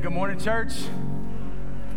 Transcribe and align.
Good 0.00 0.12
morning, 0.12 0.38
church. 0.38 0.74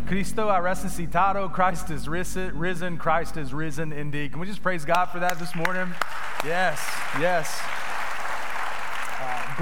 Cristo 0.07 0.47
ha 0.47 0.59
resucitado. 0.59 1.53
Christ 1.53 1.91
is 1.91 2.07
risen. 2.07 2.97
Christ 2.97 3.37
is 3.37 3.53
risen 3.53 3.93
indeed. 3.93 4.31
Can 4.31 4.41
we 4.41 4.47
just 4.47 4.63
praise 4.63 4.85
God 4.85 5.05
for 5.05 5.19
that 5.19 5.37
this 5.37 5.55
morning? 5.55 5.93
Yes, 6.43 6.83
yes 7.19 7.61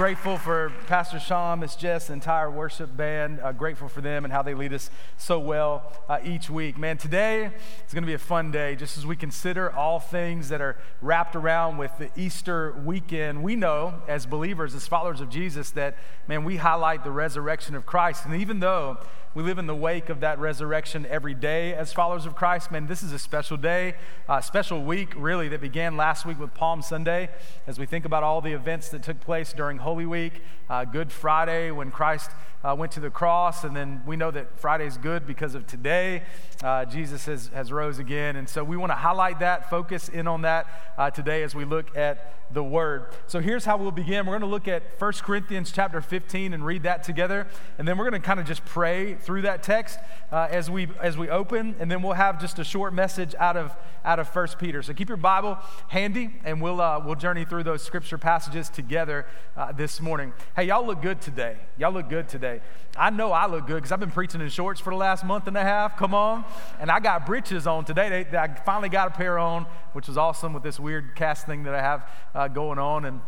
grateful 0.00 0.38
for 0.38 0.72
Pastor 0.86 1.20
Sean, 1.20 1.60
Miss 1.60 1.76
Jess, 1.76 2.06
the 2.06 2.14
entire 2.14 2.50
worship 2.50 2.96
band. 2.96 3.38
Uh, 3.38 3.52
grateful 3.52 3.86
for 3.86 4.00
them 4.00 4.24
and 4.24 4.32
how 4.32 4.40
they 4.40 4.54
lead 4.54 4.72
us 4.72 4.88
so 5.18 5.38
well 5.38 5.92
uh, 6.08 6.18
each 6.24 6.48
week. 6.48 6.78
Man, 6.78 6.96
today 6.96 7.50
is 7.86 7.92
going 7.92 8.02
to 8.02 8.06
be 8.06 8.14
a 8.14 8.18
fun 8.18 8.50
day 8.50 8.76
just 8.76 8.96
as 8.96 9.04
we 9.04 9.14
consider 9.14 9.70
all 9.70 10.00
things 10.00 10.48
that 10.48 10.62
are 10.62 10.78
wrapped 11.02 11.36
around 11.36 11.76
with 11.76 11.92
the 11.98 12.08
Easter 12.16 12.72
weekend. 12.82 13.42
We 13.42 13.56
know 13.56 14.00
as 14.08 14.24
believers, 14.24 14.74
as 14.74 14.88
followers 14.88 15.20
of 15.20 15.28
Jesus, 15.28 15.70
that, 15.72 15.98
man, 16.26 16.44
we 16.44 16.56
highlight 16.56 17.04
the 17.04 17.10
resurrection 17.10 17.74
of 17.74 17.84
Christ. 17.84 18.24
And 18.24 18.34
even 18.36 18.60
though 18.60 18.96
we 19.32 19.44
live 19.44 19.58
in 19.58 19.68
the 19.68 19.76
wake 19.76 20.08
of 20.08 20.18
that 20.20 20.40
resurrection 20.40 21.06
every 21.08 21.34
day 21.34 21.72
as 21.72 21.92
followers 21.92 22.26
of 22.26 22.34
Christ. 22.34 22.72
Man, 22.72 22.88
this 22.88 23.00
is 23.00 23.12
a 23.12 23.18
special 23.18 23.56
day, 23.56 23.94
a 24.28 24.42
special 24.42 24.82
week, 24.82 25.12
really, 25.16 25.48
that 25.48 25.60
began 25.60 25.96
last 25.96 26.26
week 26.26 26.40
with 26.40 26.52
Palm 26.52 26.82
Sunday 26.82 27.28
as 27.68 27.78
we 27.78 27.86
think 27.86 28.04
about 28.04 28.24
all 28.24 28.40
the 28.40 28.52
events 28.52 28.88
that 28.88 29.04
took 29.04 29.20
place 29.20 29.52
during 29.52 29.78
Holy 29.78 30.04
Week, 30.04 30.42
uh, 30.68 30.84
Good 30.84 31.12
Friday 31.12 31.70
when 31.70 31.92
Christ 31.92 32.32
uh, 32.62 32.74
went 32.78 32.92
to 32.92 33.00
the 33.00 33.10
cross, 33.10 33.64
and 33.64 33.74
then 33.74 34.02
we 34.06 34.16
know 34.16 34.30
that 34.30 34.58
Friday 34.58 34.86
is 34.86 34.98
good 34.98 35.26
because 35.26 35.54
of 35.54 35.66
today. 35.66 36.22
Uh, 36.62 36.84
Jesus 36.84 37.24
has, 37.24 37.48
has 37.54 37.72
rose 37.72 37.98
again. 37.98 38.36
And 38.36 38.48
so 38.48 38.62
we 38.62 38.76
want 38.76 38.90
to 38.90 38.96
highlight 38.96 39.38
that, 39.40 39.70
focus 39.70 40.08
in 40.08 40.26
on 40.26 40.42
that 40.42 40.66
uh, 40.98 41.10
today 41.10 41.42
as 41.42 41.54
we 41.54 41.64
look 41.64 41.96
at 41.96 42.34
the 42.52 42.62
Word. 42.62 43.14
So 43.28 43.40
here's 43.40 43.64
how 43.64 43.76
we'll 43.76 43.92
begin. 43.92 44.26
We're 44.26 44.38
going 44.38 44.40
to 44.40 44.46
look 44.46 44.68
at 44.68 44.82
1 44.98 45.12
Corinthians 45.22 45.72
chapter 45.72 46.00
15 46.00 46.52
and 46.52 46.66
read 46.66 46.82
that 46.82 47.02
together. 47.02 47.46
And 47.78 47.86
then 47.86 47.96
we're 47.96 48.10
going 48.10 48.20
to 48.20 48.26
kind 48.26 48.40
of 48.40 48.46
just 48.46 48.64
pray 48.64 49.14
through 49.14 49.42
that 49.42 49.62
text 49.62 49.98
uh, 50.32 50.48
as, 50.50 50.68
we, 50.68 50.88
as 51.00 51.16
we 51.16 51.28
open. 51.28 51.76
And 51.78 51.90
then 51.90 52.02
we'll 52.02 52.12
have 52.14 52.40
just 52.40 52.58
a 52.58 52.64
short 52.64 52.92
message 52.92 53.34
out 53.38 53.56
of, 53.56 53.74
out 54.04 54.18
of 54.18 54.28
1 54.34 54.48
Peter. 54.58 54.82
So 54.82 54.92
keep 54.92 55.08
your 55.08 55.16
Bible 55.16 55.58
handy, 55.88 56.30
and 56.44 56.60
we'll, 56.60 56.80
uh, 56.80 57.00
we'll 57.04 57.14
journey 57.14 57.44
through 57.44 57.62
those 57.62 57.82
scripture 57.82 58.18
passages 58.18 58.68
together 58.68 59.26
uh, 59.56 59.72
this 59.72 60.00
morning. 60.00 60.32
Hey, 60.56 60.64
y'all 60.64 60.84
look 60.84 61.00
good 61.00 61.20
today. 61.20 61.56
Y'all 61.78 61.92
look 61.92 62.08
good 62.08 62.28
today. 62.28 62.49
I 62.96 63.10
know 63.10 63.32
I 63.32 63.46
look 63.46 63.66
good 63.66 63.76
because 63.76 63.92
I've 63.92 64.00
been 64.00 64.10
preaching 64.10 64.40
in 64.40 64.48
shorts 64.48 64.80
for 64.80 64.90
the 64.90 64.96
last 64.96 65.24
month 65.24 65.46
and 65.46 65.56
a 65.56 65.62
half. 65.62 65.96
Come 65.96 66.14
on. 66.14 66.44
And 66.80 66.90
I 66.90 66.98
got 67.00 67.26
breeches 67.26 67.66
on 67.66 67.84
today. 67.84 68.08
They, 68.08 68.22
they, 68.24 68.38
I 68.38 68.54
finally 68.64 68.88
got 68.88 69.08
a 69.08 69.10
pair 69.10 69.38
on, 69.38 69.66
which 69.92 70.08
was 70.08 70.16
awesome 70.16 70.52
with 70.52 70.62
this 70.62 70.80
weird 70.80 71.14
cast 71.14 71.46
thing 71.46 71.62
that 71.64 71.74
I 71.74 71.80
have 71.80 72.08
uh, 72.34 72.48
going 72.48 72.78
on. 72.78 73.04
And, 73.04 73.20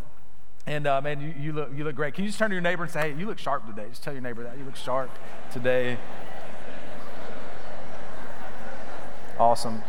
and 0.66 0.86
uh, 0.86 1.00
man, 1.00 1.20
you, 1.20 1.34
you, 1.38 1.52
look, 1.52 1.70
you 1.74 1.84
look 1.84 1.94
great. 1.94 2.14
Can 2.14 2.24
you 2.24 2.30
just 2.30 2.38
turn 2.38 2.50
to 2.50 2.54
your 2.54 2.62
neighbor 2.62 2.82
and 2.82 2.92
say, 2.92 3.12
hey, 3.12 3.18
you 3.18 3.26
look 3.26 3.38
sharp 3.38 3.66
today? 3.66 3.88
Just 3.88 4.02
tell 4.02 4.12
your 4.12 4.22
neighbor 4.22 4.42
that. 4.42 4.58
You 4.58 4.64
look 4.64 4.76
sharp 4.76 5.10
today. 5.52 5.98
Awesome. 9.38 9.82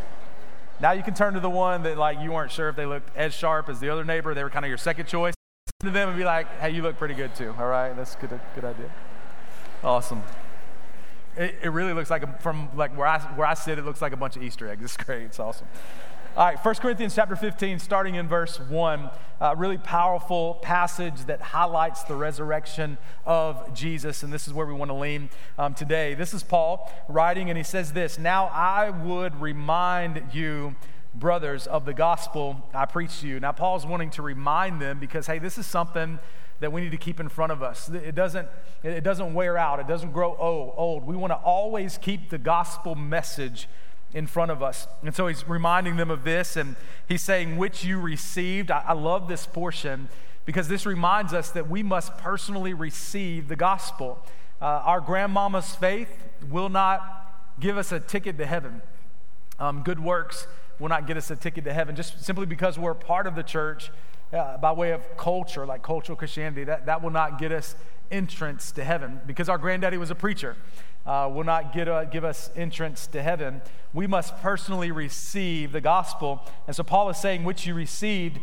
Now 0.79 0.91
you 0.91 1.03
can 1.03 1.13
turn 1.13 1.33
to 1.33 1.39
the 1.39 1.49
one 1.49 1.83
that 1.83 1.97
like 1.97 2.19
you 2.19 2.31
weren't 2.31 2.51
sure 2.51 2.69
if 2.69 2.75
they 2.75 2.85
looked 2.85 3.15
as 3.15 3.33
sharp 3.33 3.69
as 3.69 3.79
the 3.79 3.89
other 3.89 4.03
neighbor. 4.03 4.33
They 4.33 4.43
were 4.43 4.49
kind 4.49 4.65
of 4.65 4.69
your 4.69 4.77
second 4.77 5.07
choice 5.07 5.33
to 5.81 5.89
them 5.89 6.09
and 6.09 6.17
be 6.17 6.23
like, 6.23 6.47
hey, 6.59 6.71
you 6.71 6.81
look 6.81 6.97
pretty 6.97 7.13
good 7.13 7.35
too. 7.35 7.53
All 7.57 7.67
right, 7.67 7.95
that's 7.95 8.15
good, 8.15 8.39
good 8.55 8.65
idea. 8.65 8.91
Awesome. 9.83 10.23
It, 11.35 11.55
it 11.61 11.69
really 11.69 11.91
looks 11.91 12.09
like, 12.09 12.23
a, 12.23 12.27
from 12.39 12.69
like 12.75 12.97
where 12.97 13.07
I, 13.07 13.19
where 13.19 13.45
I 13.45 13.53
sit, 13.53 13.77
it 13.77 13.83
looks 13.83 14.01
like 14.01 14.13
a 14.13 14.17
bunch 14.17 14.37
of 14.37 14.43
Easter 14.43 14.69
eggs. 14.69 14.83
It's 14.83 14.95
great. 14.95 15.23
It's 15.23 15.39
awesome. 15.39 15.67
All 16.37 16.45
right, 16.45 16.57
1 16.57 16.75
Corinthians 16.75 17.13
chapter 17.13 17.35
15, 17.35 17.79
starting 17.79 18.15
in 18.15 18.27
verse 18.27 18.59
1, 18.59 19.09
uh, 19.41 19.55
really 19.57 19.77
powerful 19.77 20.55
passage 20.61 21.25
that 21.25 21.41
highlights 21.41 22.03
the 22.03 22.15
resurrection 22.15 22.97
of 23.25 23.73
Jesus. 23.73 24.23
And 24.23 24.31
this 24.31 24.47
is 24.47 24.53
where 24.53 24.65
we 24.65 24.73
want 24.73 24.89
to 24.89 24.95
lean 24.95 25.29
um, 25.59 25.73
today. 25.73 26.13
This 26.13 26.33
is 26.33 26.41
Paul 26.41 26.91
writing, 27.09 27.49
and 27.49 27.57
he 27.57 27.63
says 27.63 27.91
this 27.91 28.17
Now 28.17 28.45
I 28.45 28.89
would 28.89 29.39
remind 29.41 30.23
you 30.31 30.75
brothers 31.13 31.67
of 31.67 31.85
the 31.85 31.93
gospel 31.93 32.67
I 32.73 32.85
preach 32.85 33.19
to 33.19 33.27
you. 33.27 33.39
Now, 33.39 33.51
Paul's 33.51 33.85
wanting 33.85 34.09
to 34.11 34.21
remind 34.21 34.81
them 34.81 34.99
because, 34.99 35.27
hey, 35.27 35.39
this 35.39 35.57
is 35.57 35.67
something 35.67 36.19
that 36.63 36.71
we 36.71 36.79
need 36.79 36.91
to 36.91 36.97
keep 36.97 37.19
in 37.19 37.27
front 37.27 37.51
of 37.51 37.61
us. 37.61 37.89
It 37.89 38.15
doesn't, 38.15 38.47
it 38.83 39.03
doesn't 39.03 39.33
wear 39.33 39.57
out, 39.57 39.81
it 39.81 39.87
doesn't 39.87 40.13
grow 40.13 40.35
old. 40.37 41.05
We 41.05 41.15
want 41.15 41.31
to 41.31 41.37
always 41.37 41.97
keep 41.97 42.29
the 42.29 42.37
gospel 42.37 42.95
message 42.95 43.67
in 44.13 44.27
front 44.27 44.49
of 44.49 44.63
us. 44.63 44.87
And 45.03 45.13
so 45.13 45.27
he's 45.27 45.45
reminding 45.47 45.97
them 45.97 46.09
of 46.09 46.23
this, 46.23 46.55
and 46.55 46.77
he's 47.07 47.21
saying, 47.21 47.57
which 47.57 47.83
you 47.83 47.99
received. 47.99 48.71
I, 48.71 48.83
I 48.87 48.93
love 48.93 49.27
this 49.27 49.45
portion 49.45 50.07
because 50.45 50.69
this 50.69 50.85
reminds 50.85 51.33
us 51.33 51.49
that 51.51 51.69
we 51.69 51.83
must 51.83 52.17
personally 52.17 52.73
receive 52.73 53.49
the 53.49 53.55
gospel. 53.57 54.23
Uh, 54.61 54.65
our 54.65 55.01
grandmama's 55.01 55.75
faith 55.75 56.23
will 56.49 56.69
not 56.69 57.55
give 57.59 57.77
us 57.77 57.91
a 57.91 57.99
ticket 57.99 58.37
to 58.37 58.45
heaven. 58.45 58.81
Um, 59.59 59.83
good 59.83 59.99
works 59.99 60.47
will 60.79 60.89
not 60.89 61.07
get 61.07 61.17
us 61.17 61.29
a 61.29 61.35
ticket 61.35 61.65
to 61.65 61.73
heaven 61.73 61.95
just 61.95 62.23
simply 62.23 62.45
because 62.45 62.79
we're 62.79 62.93
part 62.93 63.27
of 63.27 63.35
the 63.35 63.43
church 63.43 63.91
uh, 64.33 64.57
by 64.57 64.71
way 64.71 64.91
of 64.91 65.01
culture, 65.17 65.65
like 65.65 65.83
cultural 65.83 66.15
Christianity. 66.17 66.63
That, 66.63 66.85
that 66.87 67.01
will 67.01 67.11
not 67.11 67.39
get 67.39 67.51
us 67.51 67.75
entrance 68.11 68.71
to 68.71 68.83
heaven 68.83 69.21
because 69.25 69.49
our 69.49 69.57
granddaddy 69.57 69.97
was 69.97 70.11
a 70.11 70.15
preacher. 70.15 70.55
Uh, 71.05 71.29
will 71.33 71.43
not 71.43 71.73
get, 71.73 71.89
uh, 71.89 72.05
give 72.05 72.23
us 72.23 72.49
entrance 72.55 73.07
to 73.07 73.21
heaven. 73.21 73.61
We 73.93 74.07
must 74.07 74.37
personally 74.41 74.89
receive 74.89 75.73
the 75.73 75.81
gospel. 75.81 76.41
And 76.65 76.75
so 76.75 76.83
Paul 76.83 77.09
is 77.09 77.17
saying, 77.17 77.43
which 77.43 77.67
you 77.67 77.73
received, 77.73 78.39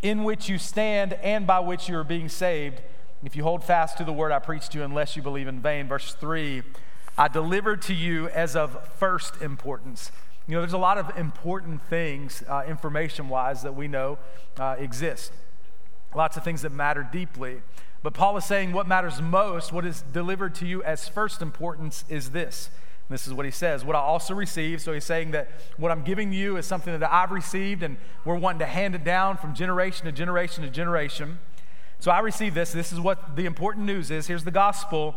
in 0.00 0.22
which 0.22 0.48
you 0.48 0.56
stand, 0.56 1.14
and 1.14 1.44
by 1.44 1.58
which 1.58 1.88
you 1.88 1.98
are 1.98 2.04
being 2.04 2.28
saved, 2.28 2.82
if 3.24 3.34
you 3.34 3.42
hold 3.42 3.64
fast 3.64 3.98
to 3.98 4.04
the 4.04 4.12
word 4.12 4.30
I 4.30 4.38
preached 4.38 4.72
to 4.72 4.78
you, 4.78 4.84
unless 4.84 5.16
you 5.16 5.22
believe 5.22 5.48
in 5.48 5.60
vain. 5.60 5.88
Verse 5.88 6.14
3 6.14 6.62
I 7.16 7.28
delivered 7.28 7.80
to 7.82 7.94
you 7.94 8.28
as 8.28 8.56
of 8.56 8.76
first 8.98 9.40
importance 9.40 10.10
you 10.46 10.54
know, 10.54 10.60
there's 10.60 10.74
a 10.74 10.78
lot 10.78 10.98
of 10.98 11.16
important 11.16 11.82
things, 11.88 12.42
uh, 12.48 12.64
information 12.68 13.28
wise, 13.28 13.62
that 13.62 13.74
we 13.74 13.88
know 13.88 14.18
uh, 14.58 14.76
exist. 14.78 15.32
Lots 16.14 16.36
of 16.36 16.44
things 16.44 16.62
that 16.62 16.70
matter 16.70 17.08
deeply. 17.10 17.62
But 18.02 18.12
Paul 18.12 18.36
is 18.36 18.44
saying 18.44 18.72
what 18.72 18.86
matters 18.86 19.22
most, 19.22 19.72
what 19.72 19.86
is 19.86 20.02
delivered 20.12 20.54
to 20.56 20.66
you 20.66 20.82
as 20.82 21.08
first 21.08 21.40
importance, 21.40 22.04
is 22.10 22.30
this. 22.30 22.68
And 23.08 23.14
this 23.14 23.26
is 23.26 23.32
what 23.32 23.46
he 23.46 23.50
says, 23.50 23.84
what 23.84 23.96
I 23.96 24.00
also 24.00 24.34
received. 24.34 24.82
So 24.82 24.92
he's 24.92 25.04
saying 25.04 25.30
that 25.30 25.50
what 25.78 25.90
I'm 25.90 26.04
giving 26.04 26.30
you 26.30 26.58
is 26.58 26.66
something 26.66 26.98
that 26.98 27.10
I've 27.10 27.30
received, 27.30 27.82
and 27.82 27.96
we're 28.26 28.36
wanting 28.36 28.58
to 28.58 28.66
hand 28.66 28.94
it 28.94 29.02
down 29.02 29.38
from 29.38 29.54
generation 29.54 30.04
to 30.04 30.12
generation 30.12 30.62
to 30.64 30.70
generation. 30.70 31.38
So 32.00 32.10
I 32.10 32.18
received 32.18 32.54
this. 32.54 32.72
This 32.72 32.92
is 32.92 33.00
what 33.00 33.36
the 33.36 33.46
important 33.46 33.86
news 33.86 34.10
is. 34.10 34.26
Here's 34.26 34.44
the 34.44 34.50
gospel 34.50 35.14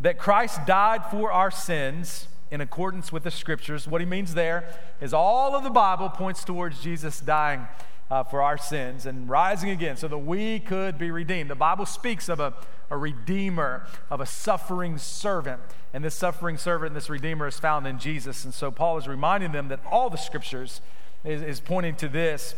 that 0.00 0.18
Christ 0.18 0.64
died 0.66 1.04
for 1.06 1.32
our 1.32 1.50
sins 1.50 2.28
in 2.50 2.60
accordance 2.60 3.12
with 3.12 3.24
the 3.24 3.30
scriptures. 3.30 3.86
What 3.86 4.00
he 4.00 4.06
means 4.06 4.34
there 4.34 4.72
is 5.00 5.12
all 5.12 5.54
of 5.54 5.64
the 5.64 5.70
Bible 5.70 6.08
points 6.08 6.44
towards 6.44 6.82
Jesus 6.82 7.20
dying 7.20 7.66
uh, 8.10 8.24
for 8.24 8.42
our 8.42 8.56
sins 8.56 9.06
and 9.06 9.28
rising 9.28 9.70
again 9.70 9.96
so 9.96 10.08
that 10.08 10.18
we 10.18 10.60
could 10.60 10.98
be 10.98 11.10
redeemed. 11.10 11.50
The 11.50 11.54
Bible 11.54 11.86
speaks 11.86 12.28
of 12.28 12.40
a, 12.40 12.54
a 12.90 12.96
redeemer, 12.96 13.86
of 14.10 14.20
a 14.20 14.26
suffering 14.26 14.98
servant. 14.98 15.60
And 15.92 16.04
this 16.04 16.14
suffering 16.14 16.56
servant, 16.56 16.90
and 16.90 16.96
this 16.96 17.10
redeemer, 17.10 17.46
is 17.46 17.58
found 17.58 17.86
in 17.86 17.98
Jesus. 17.98 18.44
And 18.44 18.54
so 18.54 18.70
Paul 18.70 18.98
is 18.98 19.06
reminding 19.06 19.52
them 19.52 19.68
that 19.68 19.80
all 19.90 20.10
the 20.10 20.16
scriptures 20.16 20.80
is, 21.24 21.42
is 21.42 21.60
pointing 21.60 21.96
to 21.96 22.08
this. 22.08 22.54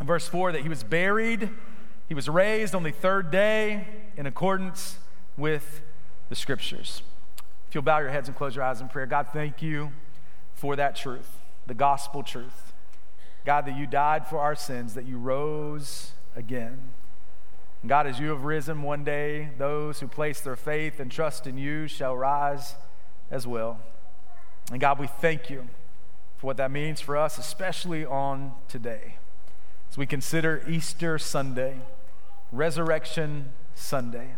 Verse 0.00 0.26
4, 0.28 0.52
that 0.52 0.62
he 0.62 0.68
was 0.68 0.82
buried, 0.82 1.50
he 2.08 2.14
was 2.14 2.28
raised 2.28 2.74
on 2.74 2.82
the 2.82 2.90
third 2.90 3.30
day 3.30 3.86
in 4.16 4.26
accordance 4.26 4.98
with 5.36 5.82
the 6.30 6.34
scriptures. 6.34 7.02
If 7.70 7.76
you'll 7.76 7.84
bow 7.84 8.00
your 8.00 8.10
heads 8.10 8.26
and 8.26 8.36
close 8.36 8.56
your 8.56 8.64
eyes 8.64 8.80
in 8.80 8.88
prayer, 8.88 9.06
God, 9.06 9.28
thank 9.32 9.62
you 9.62 9.92
for 10.54 10.74
that 10.74 10.96
truth, 10.96 11.38
the 11.68 11.74
gospel 11.74 12.24
truth. 12.24 12.72
God, 13.44 13.64
that 13.66 13.76
you 13.76 13.86
died 13.86 14.26
for 14.26 14.40
our 14.40 14.56
sins, 14.56 14.94
that 14.94 15.06
you 15.06 15.16
rose 15.18 16.10
again. 16.34 16.80
And 17.80 17.88
God, 17.88 18.08
as 18.08 18.18
you 18.18 18.30
have 18.30 18.42
risen 18.42 18.82
one 18.82 19.04
day, 19.04 19.50
those 19.56 20.00
who 20.00 20.08
place 20.08 20.40
their 20.40 20.56
faith 20.56 20.98
and 20.98 21.12
trust 21.12 21.46
in 21.46 21.58
you 21.58 21.86
shall 21.86 22.16
rise 22.16 22.74
as 23.30 23.46
well. 23.46 23.78
And 24.72 24.80
God, 24.80 24.98
we 24.98 25.06
thank 25.06 25.48
you 25.48 25.68
for 26.38 26.48
what 26.48 26.56
that 26.56 26.72
means 26.72 27.00
for 27.00 27.16
us, 27.16 27.38
especially 27.38 28.04
on 28.04 28.52
today. 28.66 29.14
As 29.88 29.96
we 29.96 30.06
consider 30.06 30.64
Easter 30.68 31.20
Sunday, 31.20 31.76
Resurrection 32.50 33.52
Sunday, 33.76 34.34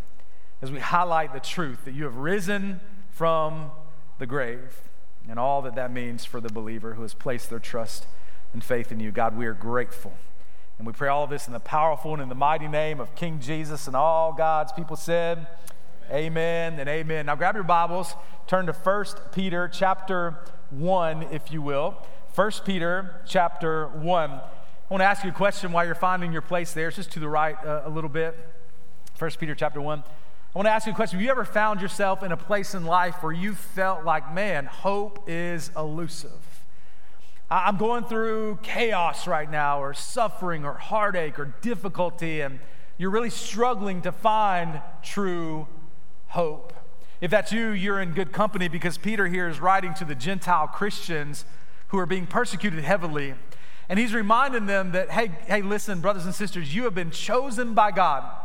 as 0.60 0.70
we 0.70 0.80
highlight 0.80 1.32
the 1.32 1.40
truth 1.40 1.86
that 1.86 1.94
you 1.94 2.04
have 2.04 2.16
risen 2.16 2.82
from 3.12 3.70
the 4.18 4.26
grave 4.26 4.80
and 5.28 5.38
all 5.38 5.62
that 5.62 5.74
that 5.76 5.92
means 5.92 6.24
for 6.24 6.40
the 6.40 6.48
believer 6.48 6.94
who 6.94 7.02
has 7.02 7.14
placed 7.14 7.50
their 7.50 7.58
trust 7.58 8.06
and 8.52 8.64
faith 8.64 8.90
in 8.90 9.00
you. 9.00 9.12
God, 9.12 9.36
we 9.36 9.46
are 9.46 9.54
grateful. 9.54 10.12
And 10.78 10.86
we 10.86 10.92
pray 10.92 11.08
all 11.08 11.24
of 11.24 11.30
this 11.30 11.46
in 11.46 11.52
the 11.52 11.60
powerful 11.60 12.12
and 12.12 12.22
in 12.22 12.28
the 12.28 12.34
mighty 12.34 12.66
name 12.66 12.98
of 12.98 13.14
King 13.14 13.38
Jesus 13.40 13.86
and 13.86 13.94
all 13.94 14.32
God's 14.32 14.72
people 14.72 14.96
said, 14.96 15.46
Amen 16.10 16.78
and 16.80 16.88
amen. 16.88 17.26
Now 17.26 17.36
grab 17.36 17.54
your 17.54 17.64
Bibles, 17.64 18.14
turn 18.46 18.66
to 18.66 18.72
1 18.72 19.04
Peter 19.32 19.68
chapter 19.72 20.38
1, 20.70 21.22
if 21.30 21.52
you 21.52 21.62
will. 21.62 21.96
1 22.34 22.50
Peter 22.64 23.20
chapter 23.26 23.88
1. 23.88 24.30
I 24.30 24.40
want 24.90 25.00
to 25.00 25.04
ask 25.06 25.22
you 25.22 25.30
a 25.30 25.34
question 25.34 25.72
while 25.72 25.84
you're 25.84 25.94
finding 25.94 26.32
your 26.32 26.42
place 26.42 26.72
there. 26.72 26.88
It's 26.88 26.96
just 26.96 27.12
to 27.12 27.20
the 27.20 27.28
right 27.28 27.56
uh, 27.64 27.82
a 27.84 27.90
little 27.90 28.10
bit. 28.10 28.36
1 29.18 29.30
Peter 29.38 29.54
chapter 29.54 29.80
1. 29.80 30.02
I 30.54 30.58
want 30.58 30.66
to 30.66 30.72
ask 30.72 30.86
you 30.86 30.92
a 30.92 30.94
question. 30.94 31.18
Have 31.18 31.24
you 31.24 31.30
ever 31.30 31.46
found 31.46 31.80
yourself 31.80 32.22
in 32.22 32.30
a 32.30 32.36
place 32.36 32.74
in 32.74 32.84
life 32.84 33.22
where 33.22 33.32
you 33.32 33.54
felt 33.54 34.04
like, 34.04 34.34
man, 34.34 34.66
hope 34.66 35.24
is 35.26 35.70
elusive? 35.74 36.30
I'm 37.50 37.78
going 37.78 38.04
through 38.04 38.58
chaos 38.62 39.26
right 39.26 39.50
now, 39.50 39.82
or 39.82 39.94
suffering, 39.94 40.66
or 40.66 40.74
heartache, 40.74 41.38
or 41.38 41.54
difficulty, 41.62 42.42
and 42.42 42.60
you're 42.98 43.08
really 43.08 43.30
struggling 43.30 44.02
to 44.02 44.12
find 44.12 44.82
true 45.02 45.68
hope. 46.28 46.74
If 47.22 47.30
that's 47.30 47.50
you, 47.50 47.70
you're 47.70 48.02
in 48.02 48.12
good 48.12 48.32
company 48.32 48.68
because 48.68 48.98
Peter 48.98 49.28
here 49.28 49.48
is 49.48 49.58
writing 49.58 49.94
to 49.94 50.04
the 50.04 50.14
Gentile 50.14 50.66
Christians 50.66 51.46
who 51.88 51.98
are 51.98 52.04
being 52.06 52.26
persecuted 52.26 52.84
heavily. 52.84 53.36
And 53.88 53.98
he's 53.98 54.12
reminding 54.12 54.66
them 54.66 54.92
that, 54.92 55.12
hey, 55.12 55.30
hey, 55.46 55.62
listen, 55.62 56.02
brothers 56.02 56.26
and 56.26 56.34
sisters, 56.34 56.74
you 56.74 56.84
have 56.84 56.94
been 56.94 57.10
chosen 57.10 57.72
by 57.72 57.90
God. 57.90 58.41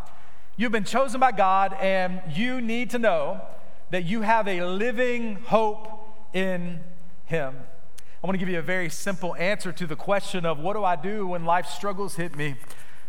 You've 0.59 0.71
been 0.71 0.85
chosen 0.85 1.19
by 1.19 1.33
God, 1.33 1.73
and 1.79 2.19
you 2.33 2.59
need 2.61 2.89
to 2.89 2.97
know 2.97 3.41
that 3.91 4.05
you 4.05 4.21
have 4.21 4.47
a 4.47 4.63
living 4.63 5.35
hope 5.35 5.87
in 6.33 6.79
Him. 7.25 7.55
I 8.23 8.25
want 8.25 8.33
to 8.33 8.39
give 8.39 8.49
you 8.49 8.57
a 8.57 8.63
very 8.63 8.89
simple 8.89 9.35
answer 9.35 9.71
to 9.71 9.85
the 9.85 9.95
question 9.95 10.47
of 10.47 10.57
what 10.57 10.73
do 10.73 10.83
I 10.83 10.95
do 10.95 11.27
when 11.27 11.45
life 11.45 11.67
struggles 11.67 12.15
hit 12.15 12.35
me? 12.35 12.55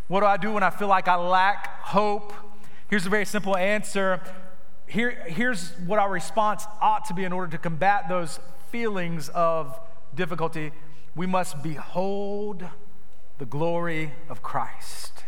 What 0.07 0.19
do 0.19 0.27
I 0.27 0.37
do 0.37 0.51
when 0.51 0.61
I 0.61 0.69
feel 0.69 0.89
like 0.89 1.07
I 1.07 1.15
lack 1.15 1.81
hope? 1.81 2.33
Here's 2.87 3.07
a 3.07 3.09
very 3.09 3.25
simple 3.25 3.57
answer. 3.57 4.21
Here, 4.85 5.09
here's 5.25 5.71
what 5.87 5.97
our 5.97 6.11
response 6.11 6.65
ought 6.79 7.05
to 7.05 7.15
be 7.15 7.23
in 7.23 7.33
order 7.33 7.49
to 7.53 7.57
combat 7.57 8.07
those 8.09 8.39
feelings 8.71 9.27
of 9.29 9.79
difficulty. 10.13 10.71
We 11.15 11.25
must 11.25 11.63
behold 11.63 12.63
the 13.39 13.45
glory 13.45 14.13
of 14.29 14.43
Christ. 14.43 15.23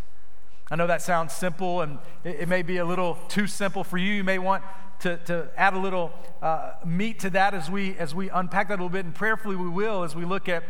I 0.72 0.78
know 0.78 0.88
that 0.88 1.02
sounds 1.02 1.34
simple 1.34 1.82
and 1.82 2.00
it, 2.24 2.42
it 2.42 2.48
may 2.48 2.62
be 2.62 2.78
a 2.78 2.86
little 2.86 3.20
too 3.28 3.46
simple 3.46 3.84
for 3.84 3.98
you. 3.98 4.14
You 4.14 4.24
may 4.24 4.40
want 4.40 4.64
to, 5.02 5.18
to 5.26 5.50
add 5.58 5.74
a 5.74 5.80
little 5.80 6.14
uh, 6.42 6.72
meat 6.86 7.20
to 7.20 7.30
that 7.32 7.54
as 7.54 7.70
we, 7.70 7.98
as 7.98 8.16
we 8.16 8.30
unpack 8.30 8.70
that 8.70 8.76
a 8.76 8.82
little 8.82 8.90
bit, 8.90 9.04
and 9.04 9.14
prayerfully 9.14 9.58
we 9.58 9.68
will 9.68 10.04
as 10.04 10.16
we 10.16 10.24
look 10.24 10.48
at 10.48 10.64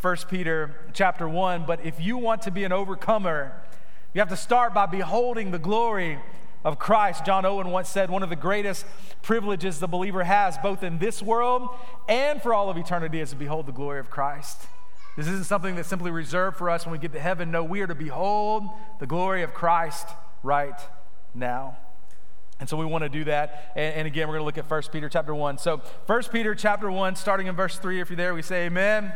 1 0.00 0.16
Peter 0.28 0.74
chapter 0.92 1.28
1. 1.28 1.64
But 1.66 1.84
if 1.84 2.00
you 2.00 2.18
want 2.18 2.42
to 2.42 2.50
be 2.50 2.64
an 2.64 2.72
overcomer, 2.72 3.52
you 4.12 4.20
have 4.20 4.28
to 4.30 4.36
start 4.36 4.74
by 4.74 4.86
beholding 4.86 5.52
the 5.52 5.58
glory 5.58 6.18
of 6.64 6.78
Christ. 6.78 7.24
John 7.24 7.44
Owen 7.44 7.70
once 7.70 7.88
said, 7.88 8.10
One 8.10 8.24
of 8.24 8.30
the 8.30 8.36
greatest 8.36 8.84
privileges 9.22 9.78
the 9.78 9.86
believer 9.86 10.24
has, 10.24 10.58
both 10.58 10.82
in 10.82 10.98
this 10.98 11.22
world 11.22 11.68
and 12.08 12.42
for 12.42 12.52
all 12.52 12.70
of 12.70 12.76
eternity, 12.76 13.20
is 13.20 13.30
to 13.30 13.36
behold 13.36 13.66
the 13.66 13.72
glory 13.72 14.00
of 14.00 14.10
Christ. 14.10 14.66
This 15.16 15.28
isn't 15.28 15.44
something 15.44 15.76
that's 15.76 15.88
simply 15.88 16.10
reserved 16.10 16.56
for 16.56 16.68
us 16.68 16.84
when 16.84 16.92
we 16.92 16.98
get 16.98 17.12
to 17.12 17.20
heaven. 17.20 17.50
No, 17.50 17.62
we 17.62 17.80
are 17.82 17.86
to 17.86 17.94
behold 17.94 18.64
the 18.98 19.06
glory 19.06 19.42
of 19.42 19.54
Christ 19.54 20.08
right 20.42 20.78
now. 21.34 21.76
And 22.60 22.68
so 22.68 22.76
we 22.76 22.84
want 22.84 23.02
to 23.02 23.08
do 23.08 23.24
that. 23.24 23.72
And, 23.76 23.94
and 23.94 24.06
again, 24.06 24.26
we're 24.26 24.34
going 24.34 24.42
to 24.42 24.46
look 24.46 24.58
at 24.58 24.70
1 24.70 24.82
Peter 24.92 25.08
chapter 25.08 25.34
1. 25.34 25.58
So 25.58 25.82
1 26.06 26.22
Peter 26.32 26.54
chapter 26.54 26.90
1, 26.90 27.16
starting 27.16 27.46
in 27.46 27.54
verse 27.54 27.78
3, 27.78 28.00
if 28.00 28.10
you're 28.10 28.16
there, 28.16 28.34
we 28.34 28.42
say 28.42 28.66
amen. 28.66 29.12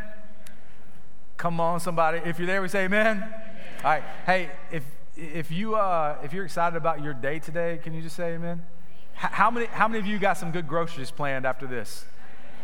Come 1.37 1.61
on, 1.61 1.81
somebody. 1.81 2.19
If 2.25 2.39
you're 2.39 2.47
there, 2.47 2.63
we 2.63 2.69
say 2.69 2.85
amen. 2.85 3.19
amen. 3.19 3.35
All 3.85 3.91
right. 3.91 4.03
Hey, 4.27 4.51
if, 4.73 4.85
if, 5.17 5.51
you, 5.51 5.77
uh, 5.77 6.19
if 6.23 6.33
you're 6.33 6.45
excited 6.45 6.77
about 6.77 7.03
your 7.03 7.15
day 7.15 7.39
today, 7.39 7.81
can 7.83 7.95
you 7.95 8.03
just 8.03 8.17
say 8.17 8.35
amen? 8.35 8.63
How 9.15 9.51
many, 9.51 9.67
how 9.67 9.89
many 9.89 9.99
of 9.99 10.07
you 10.07 10.19
got 10.19 10.37
some 10.37 10.53
good 10.53 10.69
groceries 10.69 11.11
planned 11.11 11.45
after 11.45 11.67
this? 11.67 12.05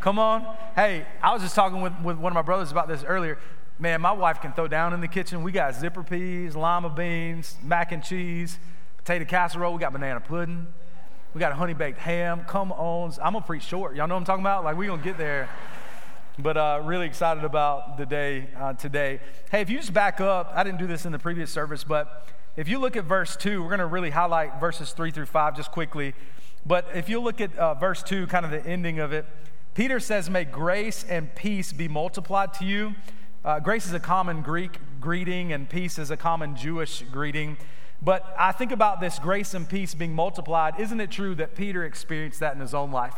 Come 0.04 0.18
on. 0.18 0.46
Hey, 0.76 1.06
I 1.22 1.32
was 1.32 1.40
just 1.40 1.54
talking 1.54 1.80
with, 1.80 1.94
with 2.02 2.18
one 2.18 2.30
of 2.30 2.34
my 2.34 2.42
brothers 2.42 2.70
about 2.70 2.88
this 2.88 3.02
earlier. 3.04 3.38
Man, 3.78 4.02
my 4.02 4.12
wife 4.12 4.38
can 4.38 4.52
throw 4.52 4.68
down 4.68 4.92
in 4.92 5.00
the 5.00 5.08
kitchen. 5.08 5.42
We 5.42 5.50
got 5.50 5.74
zipper 5.74 6.02
peas, 6.02 6.54
lima 6.54 6.90
beans, 6.90 7.56
mac 7.62 7.90
and 7.90 8.04
cheese, 8.04 8.58
potato 8.98 9.24
casserole. 9.24 9.72
We 9.72 9.80
got 9.80 9.94
banana 9.94 10.20
pudding. 10.20 10.66
We 11.32 11.38
got 11.38 11.52
a 11.52 11.54
honey 11.54 11.72
baked 11.72 11.96
ham. 11.96 12.44
Come 12.46 12.70
on. 12.72 13.12
I'm 13.12 13.32
going 13.32 13.42
to 13.44 13.46
preach 13.46 13.62
short. 13.62 13.96
Y'all 13.96 14.06
know 14.06 14.12
what 14.12 14.18
I'm 14.18 14.24
talking 14.26 14.42
about? 14.42 14.62
Like, 14.62 14.76
we're 14.76 14.88
going 14.88 15.00
to 15.00 15.04
get 15.04 15.16
there. 15.16 15.48
But 16.38 16.58
uh, 16.58 16.82
really 16.84 17.06
excited 17.06 17.42
about 17.42 17.96
the 17.96 18.04
day 18.04 18.48
uh, 18.58 18.74
today. 18.74 19.20
Hey, 19.50 19.62
if 19.62 19.70
you 19.70 19.78
just 19.78 19.94
back 19.94 20.20
up, 20.20 20.52
I 20.54 20.64
didn't 20.64 20.80
do 20.80 20.86
this 20.86 21.06
in 21.06 21.12
the 21.12 21.18
previous 21.18 21.50
service, 21.50 21.82
but 21.82 22.28
if 22.58 22.68
you 22.68 22.78
look 22.78 22.96
at 22.96 23.04
verse 23.04 23.36
2, 23.36 23.62
we're 23.62 23.68
going 23.68 23.78
to 23.78 23.86
really 23.86 24.10
highlight 24.10 24.60
verses 24.60 24.92
3 24.92 25.12
through 25.12 25.24
5 25.24 25.56
just 25.56 25.72
quickly. 25.72 26.12
But 26.66 26.88
if 26.92 27.08
you 27.08 27.22
look 27.22 27.40
at 27.40 27.56
uh, 27.56 27.72
verse 27.72 28.02
2, 28.02 28.26
kind 28.26 28.44
of 28.44 28.50
the 28.50 28.66
ending 28.66 28.98
of 28.98 29.14
it, 29.14 29.24
Peter 29.74 29.98
says, 29.98 30.30
May 30.30 30.44
grace 30.44 31.04
and 31.08 31.34
peace 31.34 31.72
be 31.72 31.88
multiplied 31.88 32.54
to 32.54 32.64
you. 32.64 32.94
Uh, 33.44 33.58
grace 33.58 33.86
is 33.86 33.92
a 33.92 34.00
common 34.00 34.40
Greek 34.40 34.78
greeting, 35.00 35.52
and 35.52 35.68
peace 35.68 35.98
is 35.98 36.10
a 36.10 36.16
common 36.16 36.56
Jewish 36.56 37.02
greeting. 37.10 37.56
But 38.00 38.34
I 38.38 38.52
think 38.52 38.70
about 38.70 39.00
this 39.00 39.18
grace 39.18 39.52
and 39.52 39.68
peace 39.68 39.92
being 39.94 40.14
multiplied. 40.14 40.78
Isn't 40.78 41.00
it 41.00 41.10
true 41.10 41.34
that 41.34 41.56
Peter 41.56 41.84
experienced 41.84 42.38
that 42.40 42.54
in 42.54 42.60
his 42.60 42.72
own 42.72 42.92
life? 42.92 43.16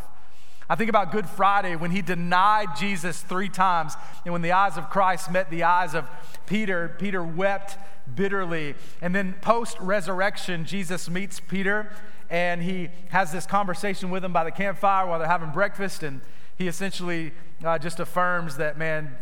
I 0.68 0.74
think 0.74 0.88
about 0.88 1.12
Good 1.12 1.28
Friday 1.28 1.76
when 1.76 1.90
he 1.90 2.02
denied 2.02 2.68
Jesus 2.76 3.20
three 3.20 3.50
times, 3.50 3.94
and 4.24 4.32
when 4.32 4.42
the 4.42 4.52
eyes 4.52 4.78
of 4.78 4.88
Christ 4.88 5.30
met 5.30 5.50
the 5.50 5.62
eyes 5.62 5.94
of 5.94 6.08
Peter, 6.46 6.96
Peter 6.98 7.22
wept 7.22 7.76
bitterly. 8.14 8.74
And 9.02 9.14
then 9.14 9.34
post 9.42 9.78
resurrection, 9.78 10.64
Jesus 10.64 11.08
meets 11.10 11.38
Peter 11.38 11.92
and 12.30 12.62
he 12.62 12.88
has 13.10 13.32
this 13.32 13.46
conversation 13.46 14.10
with 14.10 14.24
him 14.24 14.32
by 14.32 14.44
the 14.44 14.50
campfire 14.50 15.06
while 15.06 15.18
they're 15.18 15.28
having 15.28 15.50
breakfast. 15.50 16.02
And 16.02 16.20
he 16.56 16.68
essentially 16.68 17.32
uh, 17.64 17.78
just 17.78 18.00
affirms 18.00 18.56
that, 18.56 18.78
man, 18.78 19.16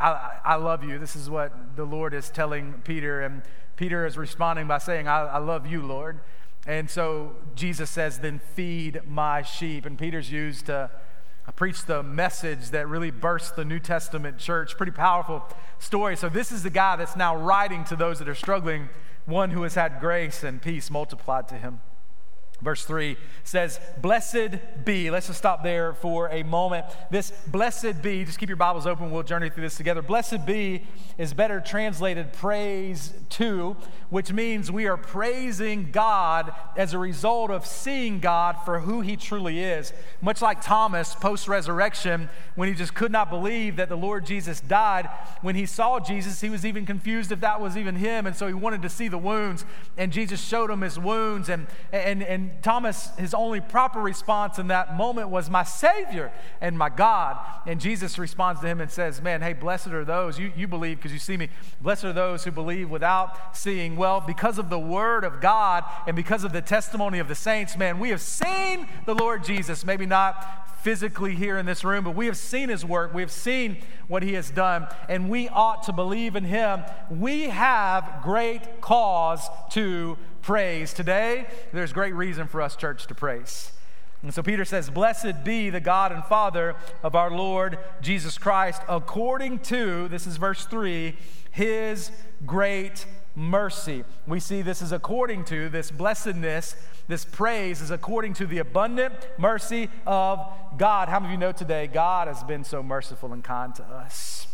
I, 0.00 0.38
I 0.44 0.54
love 0.56 0.82
you. 0.82 0.98
This 0.98 1.14
is 1.14 1.30
what 1.30 1.76
the 1.76 1.84
Lord 1.84 2.14
is 2.14 2.30
telling 2.30 2.82
Peter. 2.84 3.20
And 3.20 3.42
Peter 3.76 4.06
is 4.06 4.16
responding 4.16 4.66
by 4.66 4.78
saying, 4.78 5.06
I, 5.06 5.26
I 5.26 5.38
love 5.38 5.66
you, 5.66 5.82
Lord. 5.82 6.20
And 6.66 6.88
so 6.88 7.36
Jesus 7.54 7.90
says, 7.90 8.18
then 8.18 8.38
feed 8.38 9.02
my 9.06 9.42
sheep. 9.42 9.86
And 9.86 9.98
Peter's 9.98 10.30
used 10.30 10.66
to 10.66 10.90
preach 11.56 11.84
the 11.84 12.02
message 12.02 12.70
that 12.70 12.88
really 12.88 13.10
burst 13.10 13.56
the 13.56 13.64
New 13.64 13.78
Testament 13.78 14.38
church. 14.38 14.76
Pretty 14.76 14.92
powerful 14.92 15.44
story. 15.78 16.16
So 16.16 16.28
this 16.28 16.50
is 16.52 16.62
the 16.62 16.70
guy 16.70 16.96
that's 16.96 17.16
now 17.16 17.36
writing 17.36 17.84
to 17.84 17.96
those 17.96 18.18
that 18.20 18.28
are 18.28 18.34
struggling, 18.34 18.88
one 19.26 19.50
who 19.50 19.62
has 19.62 19.74
had 19.74 20.00
grace 20.00 20.42
and 20.42 20.62
peace 20.62 20.90
multiplied 20.90 21.48
to 21.48 21.56
him. 21.56 21.80
Verse 22.62 22.84
3 22.84 23.16
says, 23.42 23.80
Blessed 24.00 24.84
be. 24.84 25.10
Let's 25.10 25.26
just 25.26 25.38
stop 25.40 25.64
there 25.64 25.94
for 25.94 26.28
a 26.28 26.44
moment. 26.44 26.86
This 27.10 27.32
blessed 27.48 28.00
be, 28.02 28.24
just 28.24 28.38
keep 28.38 28.48
your 28.48 28.56
Bibles 28.56 28.86
open. 28.86 29.10
We'll 29.10 29.24
journey 29.24 29.50
through 29.50 29.64
this 29.64 29.76
together. 29.76 30.00
Blessed 30.00 30.46
be 30.46 30.84
is 31.18 31.34
better 31.34 31.60
translated 31.60 32.32
praise 32.32 33.14
to, 33.30 33.76
which 34.10 34.32
means 34.32 34.70
we 34.70 34.86
are 34.86 34.96
praising 34.96 35.90
God 35.90 36.52
as 36.76 36.94
a 36.94 36.98
result 36.98 37.50
of 37.50 37.66
seeing 37.66 38.20
God 38.20 38.56
for 38.64 38.80
who 38.80 39.00
he 39.00 39.16
truly 39.16 39.58
is. 39.60 39.92
Much 40.20 40.40
like 40.40 40.62
Thomas 40.62 41.16
post 41.16 41.48
resurrection, 41.48 42.30
when 42.54 42.68
he 42.68 42.74
just 42.74 42.94
could 42.94 43.10
not 43.10 43.28
believe 43.28 43.74
that 43.76 43.88
the 43.88 43.96
Lord 43.96 44.24
Jesus 44.24 44.60
died, 44.60 45.08
when 45.40 45.56
he 45.56 45.66
saw 45.66 45.98
Jesus, 45.98 46.40
he 46.40 46.48
was 46.48 46.64
even 46.64 46.86
confused 46.86 47.32
if 47.32 47.40
that 47.40 47.60
was 47.60 47.76
even 47.76 47.96
him. 47.96 48.24
And 48.24 48.36
so 48.36 48.46
he 48.46 48.54
wanted 48.54 48.82
to 48.82 48.88
see 48.88 49.08
the 49.08 49.18
wounds. 49.18 49.64
And 49.96 50.12
Jesus 50.12 50.40
showed 50.40 50.70
him 50.70 50.82
his 50.82 50.96
wounds. 50.96 51.48
And, 51.48 51.66
and, 51.90 52.22
and 52.22 52.51
Thomas, 52.60 53.10
his 53.16 53.34
only 53.34 53.60
proper 53.60 54.00
response 54.00 54.58
in 54.58 54.68
that 54.68 54.96
moment 54.96 55.28
was, 55.28 55.48
My 55.48 55.62
Savior 55.62 56.32
and 56.60 56.76
my 56.76 56.88
God. 56.88 57.38
And 57.66 57.80
Jesus 57.80 58.18
responds 58.18 58.60
to 58.60 58.66
him 58.66 58.80
and 58.80 58.90
says, 58.90 59.22
Man, 59.22 59.40
hey, 59.40 59.52
blessed 59.52 59.88
are 59.88 60.04
those, 60.04 60.38
you, 60.38 60.52
you 60.56 60.68
believe 60.68 60.98
because 60.98 61.12
you 61.12 61.18
see 61.18 61.36
me. 61.36 61.48
Blessed 61.80 62.04
are 62.04 62.12
those 62.12 62.44
who 62.44 62.50
believe 62.50 62.90
without 62.90 63.56
seeing. 63.56 63.96
Well, 63.96 64.20
because 64.20 64.58
of 64.58 64.70
the 64.70 64.78
word 64.78 65.24
of 65.24 65.40
God 65.40 65.84
and 66.06 66.14
because 66.16 66.44
of 66.44 66.52
the 66.52 66.62
testimony 66.62 67.18
of 67.18 67.28
the 67.28 67.34
saints, 67.34 67.76
man, 67.76 67.98
we 67.98 68.10
have 68.10 68.20
seen 68.20 68.88
the 69.06 69.14
Lord 69.14 69.44
Jesus. 69.44 69.84
Maybe 69.84 70.06
not 70.06 70.68
physically 70.82 71.36
here 71.36 71.58
in 71.58 71.64
this 71.64 71.84
room, 71.84 72.02
but 72.02 72.16
we 72.16 72.26
have 72.26 72.36
seen 72.36 72.68
his 72.68 72.84
work. 72.84 73.14
We 73.14 73.22
have 73.22 73.30
seen 73.30 73.78
what 74.08 74.22
he 74.24 74.34
has 74.34 74.50
done, 74.50 74.88
and 75.08 75.30
we 75.30 75.48
ought 75.48 75.84
to 75.84 75.92
believe 75.92 76.34
in 76.34 76.44
him. 76.44 76.82
We 77.08 77.44
have 77.44 78.20
great 78.22 78.80
cause 78.80 79.48
to 79.70 80.18
praise. 80.42 80.92
Today, 80.92 81.46
there's 81.72 81.92
great 81.92 82.14
reason 82.14 82.48
for 82.48 82.60
us, 82.60 82.74
church, 82.74 83.06
to 83.06 83.14
praise. 83.14 83.70
And 84.22 84.34
so 84.34 84.42
Peter 84.42 84.64
says, 84.64 84.90
Blessed 84.90 85.44
be 85.44 85.70
the 85.70 85.80
God 85.80 86.10
and 86.10 86.24
Father 86.24 86.74
of 87.02 87.14
our 87.14 87.30
Lord 87.30 87.78
Jesus 88.00 88.36
Christ, 88.36 88.82
according 88.88 89.60
to, 89.60 90.08
this 90.08 90.26
is 90.26 90.36
verse 90.36 90.66
3, 90.66 91.16
his 91.52 92.10
great 92.44 93.06
mercy. 93.34 94.04
We 94.26 94.40
see 94.40 94.62
this 94.62 94.82
is 94.82 94.92
according 94.92 95.44
to 95.46 95.68
this 95.68 95.90
blessedness, 95.90 96.76
this 97.08 97.24
praise 97.24 97.80
is 97.80 97.90
according 97.90 98.34
to 98.34 98.46
the 98.46 98.58
abundant 98.58 99.14
mercy 99.38 99.88
of 100.06 100.46
God. 100.76 101.08
How 101.08 101.20
many 101.20 101.34
of 101.34 101.40
you 101.40 101.46
know 101.46 101.52
today 101.52 101.86
God 101.86 102.28
has 102.28 102.44
been 102.44 102.64
so 102.64 102.82
merciful 102.82 103.32
and 103.32 103.42
kind 103.42 103.74
to 103.76 103.82
us? 103.82 104.46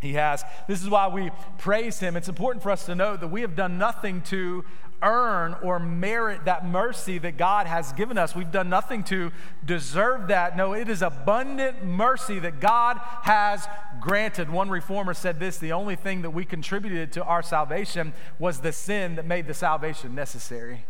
He 0.00 0.14
has. 0.14 0.44
This 0.68 0.82
is 0.82 0.88
why 0.88 1.08
we 1.08 1.30
praise 1.58 1.98
him. 1.98 2.16
It's 2.16 2.28
important 2.28 2.62
for 2.62 2.70
us 2.70 2.86
to 2.86 2.94
know 2.94 3.16
that 3.16 3.28
we 3.28 3.40
have 3.40 3.56
done 3.56 3.78
nothing 3.78 4.22
to 4.22 4.64
earn 5.02 5.54
or 5.62 5.78
merit 5.78 6.44
that 6.44 6.66
mercy 6.66 7.18
that 7.18 7.36
God 7.36 7.66
has 7.66 7.92
given 7.92 8.18
us. 8.18 8.34
We've 8.34 8.50
done 8.50 8.68
nothing 8.68 9.04
to 9.04 9.30
deserve 9.64 10.28
that. 10.28 10.56
No, 10.56 10.72
it 10.72 10.88
is 10.88 11.02
abundant 11.02 11.84
mercy 11.84 12.38
that 12.40 12.60
God 12.60 12.98
has 13.22 13.66
granted. 14.00 14.50
One 14.50 14.68
reformer 14.68 15.14
said 15.14 15.38
this 15.38 15.58
the 15.58 15.72
only 15.72 15.96
thing 15.96 16.22
that 16.22 16.30
we 16.30 16.44
contributed 16.44 17.12
to 17.12 17.24
our 17.24 17.42
salvation 17.42 18.12
was 18.38 18.60
the 18.60 18.72
sin 18.72 19.16
that 19.16 19.26
made 19.26 19.46
the 19.46 19.54
salvation 19.54 20.14
necessary. 20.14 20.84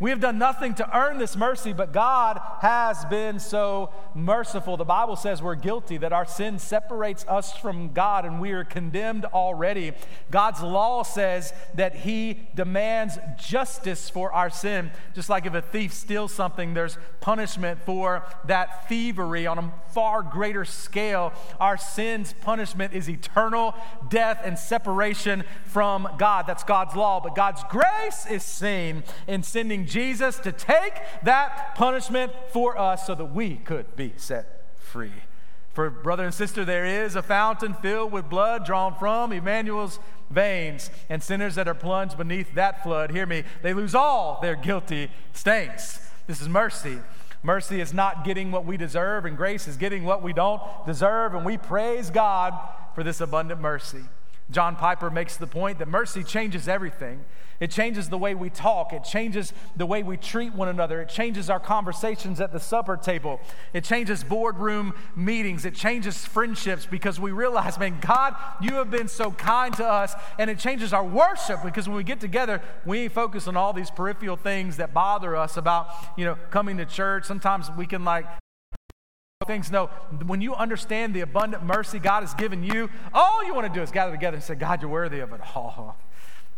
We 0.00 0.10
have 0.10 0.20
done 0.20 0.38
nothing 0.38 0.74
to 0.74 0.98
earn 0.98 1.18
this 1.18 1.36
mercy, 1.36 1.72
but 1.72 1.92
God 1.92 2.40
has 2.60 3.04
been 3.04 3.38
so 3.38 3.90
merciful. 4.14 4.76
The 4.76 4.84
Bible 4.84 5.14
says 5.16 5.40
we're 5.40 5.54
guilty, 5.54 5.96
that 5.98 6.12
our 6.12 6.26
sin 6.26 6.58
separates 6.58 7.24
us 7.28 7.56
from 7.56 7.92
God 7.92 8.24
and 8.24 8.40
we 8.40 8.50
are 8.52 8.64
condemned 8.64 9.24
already. 9.26 9.92
God's 10.30 10.62
law 10.62 11.04
says 11.04 11.52
that 11.74 11.94
He 11.94 12.48
demands 12.54 13.18
justice 13.38 14.10
for 14.10 14.32
our 14.32 14.50
sin. 14.50 14.90
Just 15.14 15.28
like 15.28 15.46
if 15.46 15.54
a 15.54 15.62
thief 15.62 15.92
steals 15.92 16.34
something, 16.34 16.74
there's 16.74 16.98
punishment 17.20 17.80
for 17.80 18.24
that 18.46 18.88
thievery 18.88 19.46
on 19.46 19.58
a 19.58 19.72
far 19.92 20.22
greater 20.22 20.64
scale. 20.64 21.32
Our 21.60 21.76
sin's 21.76 22.32
punishment 22.32 22.94
is 22.94 23.08
eternal 23.08 23.74
death 24.08 24.40
and 24.44 24.58
separation 24.58 25.44
from 25.64 26.08
God. 26.18 26.46
That's 26.46 26.64
God's 26.64 26.96
law. 26.96 27.20
But 27.20 27.36
God's 27.36 27.62
grace 27.70 28.26
is 28.28 28.42
seen 28.42 29.04
in 29.28 29.42
sending 29.42 29.83
Jesus 29.84 30.38
to 30.40 30.52
take 30.52 30.94
that 31.22 31.74
punishment 31.74 32.32
for 32.52 32.78
us 32.78 33.06
so 33.06 33.14
that 33.14 33.26
we 33.26 33.56
could 33.56 33.94
be 33.96 34.12
set 34.16 34.76
free. 34.76 35.12
For 35.72 35.90
brother 35.90 36.24
and 36.24 36.32
sister, 36.32 36.64
there 36.64 36.86
is 36.86 37.16
a 37.16 37.22
fountain 37.22 37.74
filled 37.74 38.12
with 38.12 38.30
blood 38.30 38.64
drawn 38.64 38.94
from 38.94 39.32
Emmanuel's 39.32 39.98
veins, 40.30 40.90
and 41.08 41.22
sinners 41.22 41.56
that 41.56 41.68
are 41.68 41.74
plunged 41.74 42.16
beneath 42.16 42.54
that 42.54 42.82
flood, 42.82 43.10
hear 43.10 43.26
me, 43.26 43.44
they 43.62 43.74
lose 43.74 43.94
all 43.94 44.38
their 44.40 44.56
guilty 44.56 45.10
stains. 45.32 46.00
This 46.26 46.40
is 46.40 46.48
mercy. 46.48 46.98
Mercy 47.42 47.80
is 47.80 47.92
not 47.92 48.24
getting 48.24 48.50
what 48.50 48.64
we 48.64 48.76
deserve, 48.76 49.24
and 49.26 49.36
grace 49.36 49.68
is 49.68 49.76
getting 49.76 50.04
what 50.04 50.22
we 50.22 50.32
don't 50.32 50.62
deserve, 50.86 51.34
and 51.34 51.44
we 51.44 51.58
praise 51.58 52.10
God 52.10 52.54
for 52.94 53.02
this 53.02 53.20
abundant 53.20 53.60
mercy. 53.60 54.04
John 54.50 54.76
Piper 54.76 55.10
makes 55.10 55.36
the 55.36 55.46
point 55.46 55.78
that 55.78 55.88
mercy 55.88 56.22
changes 56.22 56.68
everything. 56.68 57.24
It 57.60 57.70
changes 57.70 58.08
the 58.08 58.18
way 58.18 58.34
we 58.34 58.50
talk. 58.50 58.92
It 58.92 59.04
changes 59.04 59.52
the 59.76 59.86
way 59.86 60.02
we 60.02 60.16
treat 60.16 60.54
one 60.54 60.68
another. 60.68 61.00
It 61.00 61.08
changes 61.08 61.48
our 61.48 61.60
conversations 61.60 62.40
at 62.40 62.52
the 62.52 62.60
supper 62.60 62.96
table. 62.96 63.40
It 63.72 63.84
changes 63.84 64.24
boardroom 64.24 64.92
meetings. 65.16 65.64
It 65.64 65.74
changes 65.74 66.26
friendships 66.26 66.84
because 66.84 67.18
we 67.18 67.30
realize, 67.30 67.78
man, 67.78 67.98
God, 68.00 68.34
you 68.60 68.74
have 68.74 68.90
been 68.90 69.08
so 69.08 69.30
kind 69.30 69.74
to 69.76 69.86
us. 69.86 70.14
And 70.38 70.50
it 70.50 70.58
changes 70.58 70.92
our 70.92 71.04
worship 71.04 71.62
because 71.62 71.88
when 71.88 71.96
we 71.96 72.04
get 72.04 72.20
together, 72.20 72.60
we 72.84 73.08
focus 73.08 73.46
on 73.48 73.56
all 73.56 73.72
these 73.72 73.90
peripheral 73.90 74.36
things 74.36 74.76
that 74.76 74.92
bother 74.92 75.36
us 75.36 75.56
about, 75.56 75.88
you 76.18 76.24
know, 76.24 76.36
coming 76.50 76.76
to 76.78 76.84
church. 76.84 77.24
Sometimes 77.24 77.70
we 77.78 77.86
can 77.86 78.04
like 78.04 78.26
things. 79.44 79.70
No, 79.70 79.86
when 80.26 80.40
you 80.40 80.54
understand 80.54 81.14
the 81.14 81.20
abundant 81.20 81.62
mercy 81.64 81.98
God 81.98 82.22
has 82.22 82.34
given 82.34 82.62
you, 82.62 82.90
all 83.12 83.44
you 83.44 83.54
want 83.54 83.66
to 83.66 83.72
do 83.72 83.82
is 83.82 83.90
gather 83.90 84.12
together 84.12 84.36
and 84.36 84.44
say, 84.44 84.54
God, 84.54 84.82
you're 84.82 84.90
worthy 84.90 85.20
of 85.20 85.32
it 85.32 85.40
all. 85.54 85.96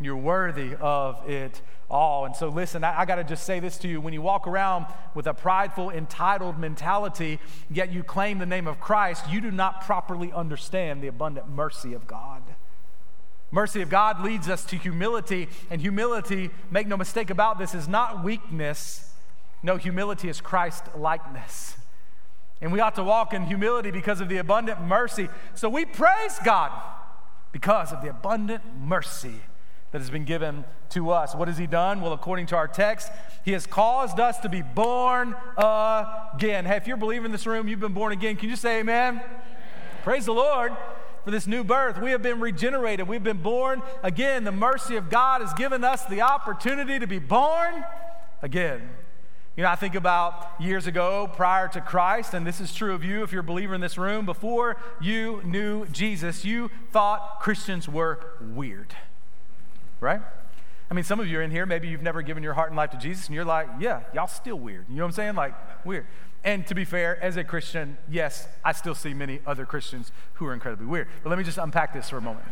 You're 0.01 0.17
worthy 0.17 0.75
of 0.79 1.29
it 1.29 1.63
all. 1.91 2.27
And 2.27 2.37
so, 2.37 2.49
listen, 2.49 2.85
I, 2.85 3.01
I 3.01 3.05
got 3.07 3.17
to 3.17 3.25
just 3.25 3.45
say 3.45 3.61
this 3.61 3.79
to 3.79 3.89
you. 3.89 4.01
When 4.01 4.13
you 4.13 4.21
walk 4.21 4.47
around 4.47 4.87
with 5.15 5.27
a 5.27 5.33
prideful, 5.33 5.91
entitled 5.91 6.59
mentality, 6.59 7.41
yet 7.71 7.93
you 7.93 8.03
claim 8.03 8.39
the 8.39 8.47
name 8.47 8.67
of 8.67 8.79
Christ, 8.79 9.25
you 9.31 9.41
do 9.41 9.51
not 9.51 9.87
properly 9.87 10.33
understand 10.33 11.03
the 11.03 11.07
abundant 11.07 11.49
mercy 11.49 11.95
of 11.95 12.07
God. 12.07 12.43
Mercy 13.51 13.81
of 13.81 13.89
God 13.89 14.23
leads 14.23 14.49
us 14.49 14.65
to 14.67 14.77
humility, 14.77 15.49
and 15.71 15.81
humility, 15.81 16.51
make 16.71 16.87
no 16.87 16.97
mistake 16.97 17.31
about 17.31 17.59
this, 17.59 17.75
is 17.75 17.89
not 17.89 18.23
weakness. 18.23 19.15
No, 19.63 19.77
humility 19.77 20.29
is 20.29 20.41
Christ 20.41 20.85
likeness. 20.97 21.76
And 22.61 22.73
we 22.73 22.81
ought 22.81 22.95
to 22.95 23.05
walk 23.05 23.35
in 23.35 23.45
humility 23.45 23.91
because 23.91 24.21
of 24.21 24.29
the 24.29 24.39
abundant 24.39 24.81
mercy. 24.81 25.29
So 25.55 25.69
we 25.69 25.85
praise 25.85 26.39
God 26.45 26.73
because 27.53 27.93
of 27.93 28.03
the 28.03 28.09
abundant 28.09 28.63
mercy 28.79 29.41
that 29.93 30.01
has 30.01 30.11
been 30.11 30.25
given 30.25 30.65
to 30.91 31.11
us. 31.11 31.35
What 31.35 31.49
has 31.49 31.59
He 31.59 31.67
done? 31.67 32.01
Well, 32.01 32.13
according 32.13 32.47
to 32.47 32.57
our 32.57 32.69
text, 32.69 33.11
He 33.45 33.53
has 33.53 33.67
caused 33.67 34.19
us 34.19 34.39
to 34.41 34.49
be 34.49 34.63
born 34.63 35.37
again. 35.57 36.65
Hey, 36.65 36.77
if 36.77 36.87
you're 36.87 36.97
a 36.97 37.01
believer 37.01 37.27
in 37.27 37.33
this 37.33 37.47
room, 37.47 37.69
you've 37.69 37.81
been 37.81 37.95
born 37.95 38.13
again, 38.13 38.37
can 38.37 38.49
you 38.49 38.57
say 38.57 38.81
amen? 38.81 39.15
amen. 39.15 39.31
Praise 40.03 40.27
the 40.27 40.33
Lord 40.33 40.73
for 41.25 41.31
this 41.31 41.47
new 41.47 41.65
birth. 41.65 42.01
We 42.01 42.13
have 42.13 42.23
been 42.23 42.41
regenerated, 42.41 43.09
we've 43.09 43.25
been 43.25 43.43
born 43.43 43.83
again. 44.03 44.45
The 44.45 44.53
mercy 44.53 44.97
of 44.97 45.11
God 45.11 45.41
has 45.41 45.53
given 45.55 45.83
us 45.83 46.05
the 46.05 46.23
opportunity 46.23 46.99
to 46.99 47.07
be 47.07 47.19
born 47.19 47.85
again. 48.43 48.89
You 49.57 49.63
know, 49.63 49.71
I 49.71 49.75
think 49.77 49.95
about 49.95 50.51
years 50.61 50.87
ago 50.87 51.31
prior 51.35 51.67
to 51.69 51.81
Christ, 51.81 52.35
and 52.35 52.47
this 52.47 52.61
is 52.61 52.75
true 52.75 52.95
of 52.95 53.03
you 53.03 53.23
if 53.23 53.33
you're 53.33 53.41
a 53.41 53.45
believer 53.45 53.75
in 53.75 53.81
this 53.81 53.97
room. 53.97 54.27
Before 54.27 54.77
you 55.01 55.41
knew 55.47 55.87
Jesus, 55.87 56.45
you 56.45 56.71
thought 56.93 57.41
Christians 57.41 57.89
were 57.89 58.21
weird, 58.55 58.95
right? 59.99 60.21
I 60.91 60.95
mean, 60.95 61.05
some 61.05 61.21
of 61.21 61.27
you 61.27 61.39
are 61.39 61.43
in 61.43 61.51
here, 61.51 61.65
maybe 61.65 61.89
you've 61.89 62.03
never 62.03 62.21
given 62.21 62.43
your 62.43 62.53
heart 62.53 62.69
and 62.69 62.77
life 62.77 62.91
to 62.91 62.99
Jesus, 62.99 63.29
and 63.29 63.35
you're 63.35 63.47
like, 63.47 63.67
yeah, 63.81 64.03
y'all 64.13 64.27
still 64.27 64.59
weird. 64.59 64.85
You 64.91 64.97
know 64.97 65.05
what 65.05 65.09
I'm 65.09 65.13
saying? 65.13 65.35
Like, 65.37 65.55
weird. 65.87 66.07
And 66.45 66.67
to 66.67 66.75
be 66.75 66.85
fair, 66.85 67.19
as 67.25 67.39
a 67.39 67.43
Christian, 67.43 67.97
yes, 68.11 68.49
I 68.63 68.73
still 68.73 68.95
see 68.95 69.15
many 69.15 69.41
other 69.47 69.65
Christians 69.65 70.13
who 70.35 70.47
are 70.47 70.53
incredibly 70.53 70.87
weird. 70.87 71.09
But 71.23 71.31
let 71.31 71.39
me 71.39 71.45
just 71.45 71.57
unpack 71.57 71.95
this 71.95 72.11
for 72.11 72.19
a 72.19 72.23
moment. 72.23 72.47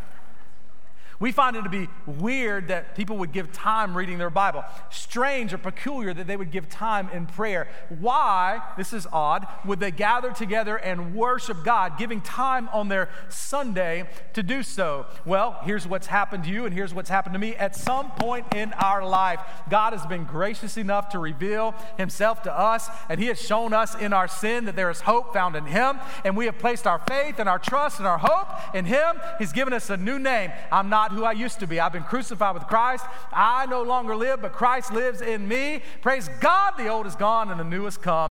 We 1.19 1.31
find 1.31 1.55
it 1.55 1.63
to 1.63 1.69
be 1.69 1.87
weird 2.05 2.67
that 2.67 2.95
people 2.95 3.17
would 3.17 3.31
give 3.31 3.51
time 3.51 3.95
reading 3.95 4.17
their 4.17 4.29
Bible. 4.29 4.63
Strange 4.89 5.53
or 5.53 5.57
peculiar 5.57 6.13
that 6.13 6.27
they 6.27 6.35
would 6.35 6.51
give 6.51 6.67
time 6.69 7.09
in 7.09 7.25
prayer. 7.25 7.67
Why, 7.99 8.61
this 8.77 8.91
is 8.91 9.07
odd, 9.11 9.47
would 9.65 9.79
they 9.79 9.91
gather 9.91 10.31
together 10.31 10.77
and 10.77 11.15
worship 11.15 11.63
God, 11.63 11.97
giving 11.97 12.21
time 12.21 12.69
on 12.73 12.89
their 12.89 13.09
Sunday 13.29 14.09
to 14.33 14.43
do 14.43 14.63
so? 14.63 15.05
Well, 15.25 15.59
here's 15.63 15.87
what's 15.87 16.07
happened 16.07 16.43
to 16.45 16.49
you, 16.49 16.65
and 16.65 16.73
here's 16.73 16.93
what's 16.93 17.09
happened 17.09 17.33
to 17.33 17.39
me. 17.39 17.55
At 17.55 17.75
some 17.75 18.11
point 18.11 18.53
in 18.53 18.73
our 18.73 19.05
life, 19.05 19.39
God 19.69 19.93
has 19.93 20.05
been 20.05 20.25
gracious 20.25 20.77
enough 20.77 21.09
to 21.09 21.19
reveal 21.19 21.73
Himself 21.97 22.43
to 22.43 22.57
us, 22.57 22.89
and 23.09 23.19
He 23.19 23.27
has 23.27 23.41
shown 23.41 23.73
us 23.73 23.95
in 23.95 24.11
our 24.13 24.27
sin 24.27 24.65
that 24.65 24.75
there 24.75 24.89
is 24.89 25.01
hope 25.01 25.33
found 25.33 25.55
in 25.55 25.65
Him, 25.65 25.99
and 26.23 26.35
we 26.35 26.45
have 26.45 26.59
placed 26.59 26.85
our 26.85 26.99
faith 27.07 27.39
and 27.39 27.47
our 27.47 27.59
trust 27.59 27.99
and 27.99 28.07
our 28.07 28.19
hope 28.19 28.75
in 28.75 28.85
Him. 28.85 29.19
He's 29.39 29.53
given 29.53 29.73
us 29.73 29.89
a 29.89 29.97
new 29.97 30.19
name. 30.19 30.51
I'm 30.71 30.89
not 30.89 31.04
not 31.05 31.15
who 31.15 31.23
I 31.23 31.33
used 31.33 31.59
to 31.59 31.67
be. 31.67 31.79
I've 31.79 31.93
been 31.93 32.03
crucified 32.03 32.55
with 32.55 32.65
Christ. 32.65 33.05
I 33.31 33.67
no 33.67 33.83
longer 33.83 34.15
live, 34.15 34.41
but 34.41 34.53
Christ 34.53 34.91
lives 34.91 35.21
in 35.21 35.47
me. 35.47 35.83
Praise 36.01 36.29
God, 36.39 36.73
the 36.77 36.87
old 36.87 37.05
is 37.05 37.15
gone 37.15 37.51
and 37.51 37.59
the 37.59 37.63
new 37.63 37.83
has 37.85 37.95
come. 37.95 38.27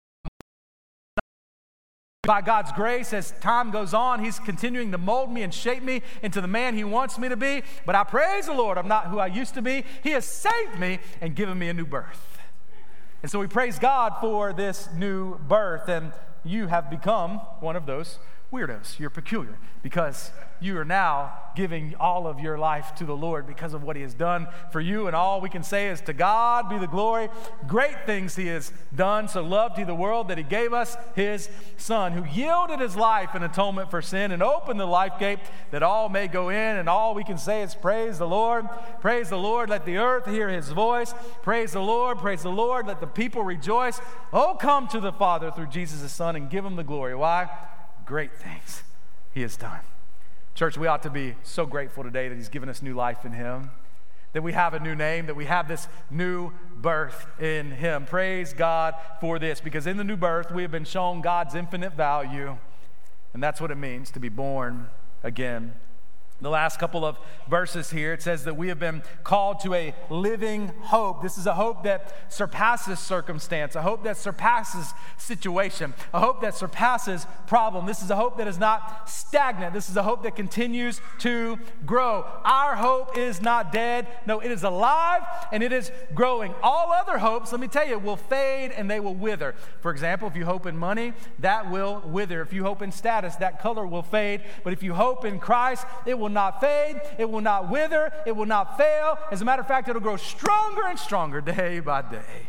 By 2.24 2.42
God's 2.42 2.72
grace, 2.74 3.12
as 3.12 3.32
time 3.42 3.72
goes 3.72 3.96
on, 3.96 4.24
He's 4.24 4.38
continuing 4.38 4.92
to 4.92 5.00
mold 5.00 5.32
me 5.32 5.42
and 5.42 5.52
shape 5.52 5.82
me 5.82 6.04
into 6.22 6.42
the 6.42 6.48
man 6.48 6.76
He 6.76 6.84
wants 6.84 7.18
me 7.18 7.28
to 7.28 7.36
be. 7.36 7.64
But 7.88 7.96
I 7.96 8.04
praise 8.04 8.46
the 8.46 8.54
Lord, 8.54 8.78
I'm 8.78 8.88
not 8.88 9.08
who 9.08 9.18
I 9.18 9.28
used 9.28 9.56
to 9.56 9.64
be. 9.64 9.84
He 10.04 10.12
has 10.12 10.26
saved 10.26 10.78
me 10.78 11.00
and 11.22 11.36
given 11.36 11.58
me 11.58 11.70
a 11.70 11.74
new 11.74 11.88
birth. 11.88 12.38
And 13.24 13.32
so 13.32 13.40
we 13.40 13.48
praise 13.48 13.80
God 13.80 14.14
for 14.22 14.54
this 14.54 14.90
new 14.96 15.40
birth. 15.40 15.90
And 15.90 16.12
you 16.44 16.68
have 16.68 16.92
become 16.92 17.38
one 17.62 17.76
of 17.76 17.88
those 17.88 18.20
weirdos. 18.52 19.00
You're 19.00 19.10
peculiar 19.10 19.58
because 19.82 20.32
you 20.60 20.78
are 20.78 20.86
now 20.86 21.34
giving 21.56 21.96
all 22.00 22.28
of 22.28 22.40
your 22.40 22.58
life 22.58 22.94
to 22.96 23.06
the 23.06 23.16
Lord 23.16 23.48
because 23.48 23.74
of 23.74 23.84
what 23.84 23.96
He 23.96 24.02
has 24.02 24.14
done 24.14 24.48
for 24.72 24.82
you. 24.82 25.08
And 25.08 25.16
all 25.16 25.40
we 25.40 25.50
can 25.50 25.64
say 25.64 25.90
is, 25.90 26.02
To 26.02 26.14
God 26.14 26.68
be 26.68 26.78
the 26.78 26.88
glory. 26.88 27.30
Great 27.68 28.06
things 28.06 28.36
He 28.36 28.48
has 28.48 28.74
done. 28.94 29.28
So 29.28 29.42
loved 29.42 29.78
He 29.78 29.84
the 29.84 29.96
world 29.96 30.28
that 30.30 30.38
He 30.38 30.44
gave 30.44 30.74
us 30.74 30.98
His 31.16 31.50
Son, 31.78 32.12
who 32.12 32.26
yielded 32.26 32.80
His 32.80 32.96
life 32.96 33.36
in 33.36 33.44
atonement 33.44 33.90
for 33.90 34.02
sin 34.02 34.32
and 34.32 34.44
opened 34.44 34.80
the 34.80 34.86
life 34.86 35.20
gate 35.20 35.40
that 35.72 35.84
all 35.84 36.10
may 36.10 36.28
go 36.28 36.50
in. 36.50 36.78
And 36.78 36.90
all 36.90 37.14
we 37.14 37.24
can 37.24 37.38
say 37.38 37.62
is, 37.62 37.76
Praise 37.76 38.18
the 38.18 38.28
Lord. 38.28 38.68
Praise 39.00 39.30
the 39.30 39.38
Lord. 39.38 39.70
Let 39.70 39.86
the 39.86 39.98
earth 39.98 40.26
hear 40.26 40.50
His 40.50 40.70
voice. 40.70 41.14
Praise 41.42 41.72
the 41.72 41.82
Lord. 41.82 42.18
Praise 42.18 42.44
the 42.44 42.50
Lord. 42.50 42.88
Let 42.88 43.00
the 43.00 43.08
people 43.08 43.44
rejoice. 43.44 44.02
Oh, 44.34 44.58
come 44.60 44.88
to 44.90 45.00
the 45.00 45.14
Father 45.14 45.52
through 45.52 45.68
Jesus, 45.68 46.12
Son, 46.12 46.36
and 46.36 46.50
give 46.50 46.66
Him 46.66 46.76
the 46.76 46.84
glory. 46.84 47.16
Why? 47.16 47.50
Great 48.10 48.34
things 48.34 48.82
He 49.36 49.44
has 49.44 49.56
done. 49.56 49.82
Church, 50.56 50.80
we 50.80 50.88
ought 50.88 51.04
to 51.04 51.12
be 51.12 51.36
so 51.44 51.68
grateful 51.68 52.04
today 52.04 52.28
that 52.28 52.34
He's 52.34 52.50
given 52.50 52.68
us 52.68 52.82
new 52.82 52.96
life 52.96 53.24
in 53.24 53.34
Him, 53.34 53.70
that 54.34 54.42
we 54.42 54.54
have 54.54 54.74
a 54.74 54.80
new 54.80 54.96
name, 54.96 55.28
that 55.28 55.36
we 55.36 55.46
have 55.46 55.68
this 55.68 55.88
new 56.10 56.52
birth 56.76 57.28
in 57.40 57.70
Him. 57.70 58.06
Praise 58.06 58.52
God 58.52 58.96
for 59.22 59.38
this, 59.38 59.62
because 59.62 59.86
in 59.86 59.98
the 59.98 60.04
new 60.04 60.18
birth, 60.18 60.52
we 60.52 60.64
have 60.64 60.72
been 60.72 60.86
shown 60.86 61.22
God's 61.22 61.54
infinite 61.54 61.94
value, 61.94 62.58
and 63.36 63.44
that's 63.44 63.62
what 63.62 63.70
it 63.70 63.78
means 63.78 64.10
to 64.10 64.20
be 64.20 64.28
born 64.28 64.88
again 65.22 65.76
the 66.42 66.50
last 66.50 66.80
couple 66.80 67.06
of 67.06 67.18
verses 67.50 67.90
here, 67.90 68.14
it 68.14 68.22
says 68.22 68.46
that 68.46 68.56
we 68.56 68.70
have 68.70 68.80
been 68.80 69.04
called 69.24 69.60
to 69.62 69.74
a 69.74 69.94
living 70.10 70.72
hope. 70.82 71.22
This 71.22 71.38
is 71.38 71.46
a 71.46 71.54
hope 71.54 71.84
that 71.84 72.32
surpasses 72.32 73.00
circumstance, 73.00 73.76
a 73.76 73.82
hope 73.82 74.04
that 74.04 74.18
surpasses 74.18 74.94
situation, 75.18 75.94
a 76.14 76.20
hope 76.20 76.42
that 76.42 76.56
surpasses 76.56 77.26
problem. 77.48 77.86
This 77.86 78.02
is 78.02 78.10
a 78.10 78.16
hope 78.16 78.38
that 78.38 78.48
is 78.48 78.58
not 78.58 79.10
stagnant. 79.10 79.74
This 79.74 79.90
is 79.90 79.98
a 79.98 80.04
hope 80.04 80.24
that 80.24 80.36
continues 80.36 81.02
to 81.20 81.60
grow. 81.86 82.26
Our 82.46 82.76
hope 82.76 83.18
is 83.18 83.42
not 83.42 83.72
dead. 83.72 84.08
No, 84.26 84.40
it 84.40 84.52
is 84.52 84.64
alive 84.64 85.24
and 85.52 85.62
it 85.62 85.74
is 85.74 85.92
growing. 86.14 86.54
All 86.64 86.92
other 86.94 87.18
hopes, 87.18 87.52
let 87.52 87.60
me 87.60 87.68
tell 87.68 87.88
you, 87.88 88.00
will 88.00 88.18
fade 88.18 88.72
and 88.72 88.90
they 88.90 89.00
will 89.00 89.16
wither. 89.16 89.56
For 89.82 89.92
example, 89.92 90.28
if 90.28 90.36
you 90.36 90.46
hope 90.46 90.66
in 90.66 90.78
money, 90.78 91.14
that 91.40 91.70
will 91.70 92.02
wither. 92.06 92.42
If 92.42 92.54
you 92.54 92.64
hope 92.64 92.82
in 92.82 92.92
status, 92.92 93.36
that 93.38 93.62
color 93.62 93.86
will 93.86 94.04
fade. 94.04 94.42
But 94.64 94.74
if 94.74 94.82
you 94.84 94.94
hope 94.94 95.26
in 95.26 95.40
Christ, 95.40 95.86
it 96.06 96.18
will 96.18 96.29
will 96.30 96.36
not 96.36 96.62
fade, 96.62 97.02
it 97.18 97.30
will 97.30 97.42
not 97.42 97.70
wither, 97.70 98.14
it 98.26 98.36
will 98.36 98.46
not 98.46 98.78
fail. 98.78 99.18
As 99.32 99.42
a 99.42 99.46
matter 99.46 99.62
of 99.62 99.68
fact, 99.68 99.90
it'll 99.90 100.02
grow 100.02 100.16
stronger 100.16 100.86
and 100.86 100.98
stronger 100.98 101.42
day 101.42 101.80
by 101.80 102.04
day. 102.04 102.48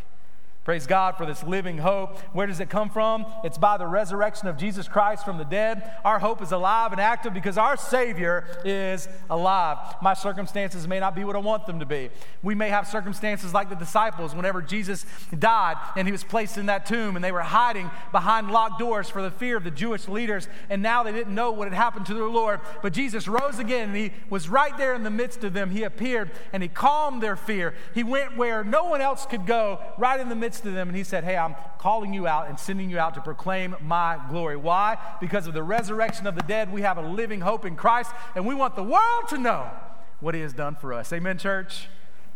Praise 0.63 0.87
God 0.87 1.17
for 1.17 1.25
this 1.25 1.43
living 1.43 1.79
hope. 1.79 2.19
Where 2.35 2.47
does 2.47 2.61
it 2.61 2.69
come 2.69 2.91
from? 2.91 3.25
It's 3.45 3.57
by 3.57 3.79
the 3.79 3.87
resurrection 3.87 4.47
of 4.47 4.59
Jesus 4.59 4.89
Christ 4.89 5.25
from 5.25 5.39
the 5.39 5.45
dead. 5.45 5.91
Our 6.05 6.19
hope 6.19 6.43
is 6.43 6.53
alive 6.53 6.93
and 6.93 7.01
active 7.01 7.33
because 7.33 7.57
our 7.57 7.79
Savior 7.79 8.45
is 8.63 9.09
alive. 9.31 9.79
My 10.03 10.13
circumstances 10.13 10.87
may 10.87 11.01
not 11.01 11.15
be 11.15 11.25
what 11.25 11.35
I 11.35 11.39
want 11.39 11.67
them 11.67 11.81
to 11.81 11.87
be. 11.87 12.11
We 12.43 12.55
may 12.55 12.69
have 12.69 12.87
circumstances 12.87 13.55
like 13.55 13.71
the 13.71 13.75
disciples 13.75 14.35
whenever 14.35 14.61
Jesus 14.61 15.07
died 15.39 15.77
and 15.97 16.07
he 16.07 16.13
was 16.13 16.25
placed 16.25 16.59
in 16.59 16.67
that 16.67 16.85
tomb 16.85 17.17
and 17.17 17.25
they 17.25 17.33
were 17.33 17.41
hiding 17.41 17.91
behind 18.13 18.51
locked 18.51 18.79
doors 18.79 19.09
for 19.09 19.23
the 19.23 19.31
fear 19.31 19.57
of 19.57 19.65
the 19.65 19.71
Jewish 19.71 20.09
leaders 20.09 20.47
and 20.69 20.83
now 20.83 21.03
they 21.03 21.13
didn't 21.13 21.35
know 21.35 21.53
what 21.53 21.69
had 21.69 21.75
happened 21.75 22.05
to 22.07 22.15
their 22.15 22.29
Lord. 22.29 22.61
But 22.83 22.93
Jesus 22.93 23.27
rose 23.27 23.59
again 23.59 23.89
and 23.89 23.97
he 23.97 24.13
was 24.29 24.51
right 24.51 24.77
there 24.77 24.93
in 24.93 25.05
the 25.05 25.11
midst 25.11 25.43
of 25.43 25.55
them. 25.55 25.71
He 25.71 25.85
appeared 25.85 26.33
and 26.53 26.63
he 26.63 26.69
calmed 26.69 27.23
their 27.23 27.37
fear. 27.37 27.73
He 27.95 28.05
went 28.05 28.37
where 28.37 28.63
no 28.63 28.85
one 28.85 29.01
else 29.01 29.25
could 29.25 29.47
go, 29.47 29.81
right 29.97 30.21
in 30.21 30.29
the 30.29 30.35
midst 30.35 30.50
midst 30.51 30.67
of 30.67 30.75
them 30.75 30.89
and 30.89 30.97
he 30.97 31.05
said, 31.05 31.23
Hey, 31.23 31.37
I'm 31.37 31.55
calling 31.79 32.13
you 32.13 32.27
out 32.27 32.49
and 32.49 32.59
sending 32.59 32.91
you 32.91 32.99
out 32.99 33.15
to 33.15 33.21
proclaim 33.21 33.77
my 33.81 34.19
glory. 34.31 34.57
Why? 34.57 34.99
Because 35.21 35.47
of 35.47 35.55
the 35.55 35.63
resurrection 35.63 36.27
of 36.27 36.35
the 36.35 36.43
dead, 36.43 36.73
we 36.73 36.83
have 36.83 36.99
a 36.99 37.03
living 37.03 37.41
hope 37.41 37.65
in 37.65 37.77
Christ, 37.77 38.11
and 38.35 38.45
we 38.45 38.57
want 38.57 38.75
the 38.75 38.83
world 38.83 39.29
to 39.29 39.39
know 39.39 39.71
what 40.19 40.35
he 40.35 40.41
has 40.41 40.53
done 40.53 40.75
for 40.75 40.93
us. 40.93 41.13
Amen, 41.13 41.39
church? 41.39 41.87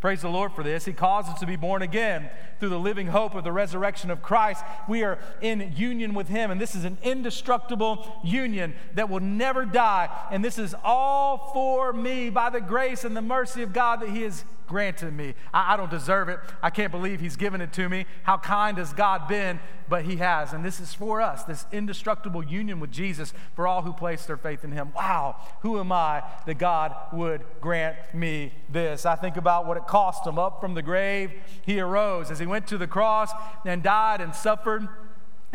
Praise 0.01 0.23
the 0.23 0.29
Lord 0.29 0.53
for 0.53 0.63
this. 0.63 0.85
He 0.85 0.93
calls 0.93 1.27
us 1.27 1.41
to 1.41 1.47
be 1.47 1.57
born 1.57 1.83
again 1.83 2.31
through 2.61 2.69
the 2.69 2.79
living 2.79 3.09
hope 3.09 3.35
of 3.35 3.43
the 3.43 3.51
resurrection 3.51 4.13
of 4.13 4.23
Christ. 4.23 4.63
We 4.89 5.03
are 5.03 5.19
in 5.41 5.73
union 5.75 6.15
with 6.15 6.29
Him, 6.29 6.53
and 6.53 6.61
this 6.61 6.77
is 6.77 6.85
an 6.85 6.99
indestructible 7.03 8.21
union 8.23 8.75
that 8.95 9.09
will 9.09 9.19
never 9.19 9.65
die. 9.65 10.09
And 10.31 10.45
this 10.45 10.57
is 10.57 10.73
all 10.85 11.51
for 11.53 11.93
me 11.93 12.31
by 12.31 12.51
the 12.51 12.61
grace 12.61 13.03
and 13.03 13.17
the 13.17 13.23
mercy 13.23 13.63
of 13.63 13.73
God 13.73 14.03
that 14.03 14.11
He 14.11 14.23
has 14.23 14.45
granted 14.67 15.13
me. 15.13 15.35
I, 15.53 15.75
I, 15.75 15.77
don't 15.77 15.91
deserve 15.91 16.29
it. 16.29 16.39
I 16.63 16.71
can't 16.71 16.91
believe 16.91 17.21
He's 17.21 17.37
given 17.37 17.61
it 17.61 17.73
to 17.75 17.89
me. 17.89 18.07
How 18.23 18.39
kind 18.39 18.79
has 18.79 18.93
God 18.93 19.29
been? 19.29 19.61
But 19.89 20.05
He 20.05 20.17
has. 20.17 20.53
And 20.53 20.65
this 20.65 20.81
is 20.81 20.95
for 20.95 21.21
us, 21.21 21.45
this 21.45 21.67
indestructible 21.73 22.45
union 22.45 22.81
with 22.81 22.91
Jesus 22.91 23.35
for 23.55 23.67
all 23.67 23.83
who 23.83 23.93
place 23.93 24.27
their 24.27 24.37
faith 24.37 24.65
in 24.65 24.73
Him. 24.73 24.93
Wow, 24.95 25.37
who 25.61 25.79
am 25.79 25.93
I 25.93 26.23
that 26.47 26.59
God 26.59 26.95
would 27.13 27.43
grant 27.61 27.97
me 28.15 28.53
this? 28.71 29.07
I 29.07 29.17
think 29.17 29.37
about 29.37 29.67
what 29.67 29.77
it 29.77 29.87
cost 29.87 30.27
Him. 30.27 30.39
Up 30.39 30.61
from 30.61 30.75
the 30.75 30.83
grave, 30.83 31.33
He 31.63 31.81
arose 31.81 32.31
as 32.31 32.39
He 32.39 32.47
went 32.47 32.67
to 32.69 32.79
the 32.79 32.87
cross 32.87 33.31
and 33.65 33.83
died 33.83 34.21
and 34.21 34.35
suffered 34.35 34.89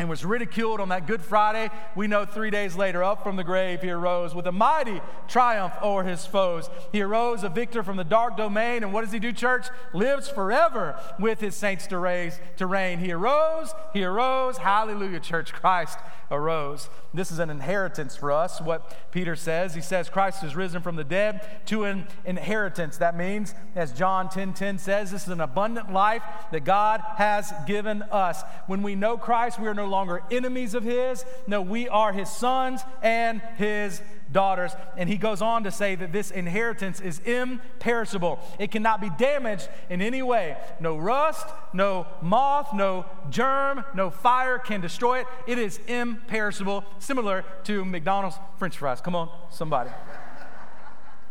and 0.00 0.08
was 0.08 0.24
ridiculed 0.24 0.80
on 0.80 0.88
that 0.88 1.06
Good 1.06 1.20
Friday, 1.20 1.68
we 1.94 2.06
know 2.06 2.24
three 2.24 2.48
days 2.48 2.74
later, 2.74 3.04
up 3.04 3.22
from 3.22 3.36
the 3.36 3.44
grave, 3.44 3.82
he 3.82 3.90
arose 3.90 4.34
with 4.34 4.46
a 4.46 4.52
mighty 4.52 4.98
triumph 5.28 5.74
over 5.82 6.04
his 6.04 6.24
foes. 6.24 6.70
He 6.90 7.02
arose 7.02 7.44
a 7.44 7.50
victor 7.50 7.82
from 7.82 7.98
the 7.98 8.04
dark 8.04 8.34
domain, 8.34 8.82
and 8.82 8.94
what 8.94 9.02
does 9.02 9.12
he 9.12 9.18
do, 9.18 9.30
church? 9.30 9.66
Lives 9.92 10.30
forever 10.30 10.98
with 11.18 11.40
his 11.40 11.54
saints 11.54 11.86
to, 11.88 11.98
raise, 11.98 12.40
to 12.56 12.66
reign. 12.66 12.98
He 12.98 13.12
arose, 13.12 13.74
he 13.92 14.02
arose. 14.02 14.56
Hallelujah, 14.56 15.20
church. 15.20 15.52
Christ 15.52 15.98
arose. 16.30 16.88
This 17.12 17.30
is 17.32 17.38
an 17.38 17.50
inheritance 17.50 18.16
for 18.16 18.30
us, 18.30 18.60
what 18.60 19.10
Peter 19.10 19.34
says. 19.34 19.74
He 19.74 19.80
says 19.80 20.08
Christ 20.08 20.44
is 20.44 20.54
risen 20.54 20.80
from 20.80 20.96
the 20.96 21.04
dead 21.04 21.66
to 21.66 21.84
an 21.84 22.06
inheritance. 22.24 22.96
That 22.98 23.16
means, 23.16 23.54
as 23.74 23.92
John 23.92 24.28
10 24.28 24.54
10 24.54 24.78
says, 24.78 25.10
this 25.10 25.24
is 25.24 25.28
an 25.28 25.40
abundant 25.40 25.92
life 25.92 26.22
that 26.52 26.64
God 26.64 27.02
has 27.16 27.52
given 27.66 28.02
us. 28.10 28.42
When 28.66 28.82
we 28.82 28.94
know 28.94 29.18
Christ, 29.18 29.58
we 29.58 29.66
are 29.66 29.74
no 29.74 29.86
longer 29.90 30.22
enemies 30.30 30.74
of 30.74 30.84
his. 30.84 31.24
No, 31.46 31.60
we 31.60 31.88
are 31.88 32.12
his 32.12 32.30
sons 32.30 32.80
and 33.02 33.42
his 33.56 34.00
daughters. 34.32 34.72
And 34.96 35.08
he 35.08 35.16
goes 35.16 35.42
on 35.42 35.64
to 35.64 35.70
say 35.70 35.94
that 35.96 36.12
this 36.12 36.30
inheritance 36.30 37.00
is 37.00 37.18
imperishable. 37.20 38.38
It 38.58 38.70
cannot 38.70 39.00
be 39.00 39.10
damaged 39.10 39.68
in 39.88 40.00
any 40.00 40.22
way. 40.22 40.56
No 40.80 40.96
rust, 40.96 41.46
no 41.72 42.06
moth, 42.22 42.72
no 42.72 43.04
germ, 43.28 43.84
no 43.94 44.10
fire 44.10 44.58
can 44.58 44.80
destroy 44.80 45.20
it. 45.20 45.26
It 45.46 45.58
is 45.58 45.78
imperishable, 45.86 46.84
similar 46.98 47.44
to 47.64 47.84
McDonald's 47.84 48.36
french 48.58 48.78
fries. 48.78 49.00
Come 49.00 49.14
on, 49.14 49.28
somebody. 49.50 49.90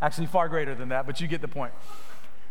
Actually, 0.02 0.28
far 0.28 0.48
greater 0.48 0.76
than 0.76 0.89
that, 0.89 1.06
but 1.06 1.19
you 1.19 1.28
get 1.28 1.41
the 1.41 1.48
point. 1.48 1.74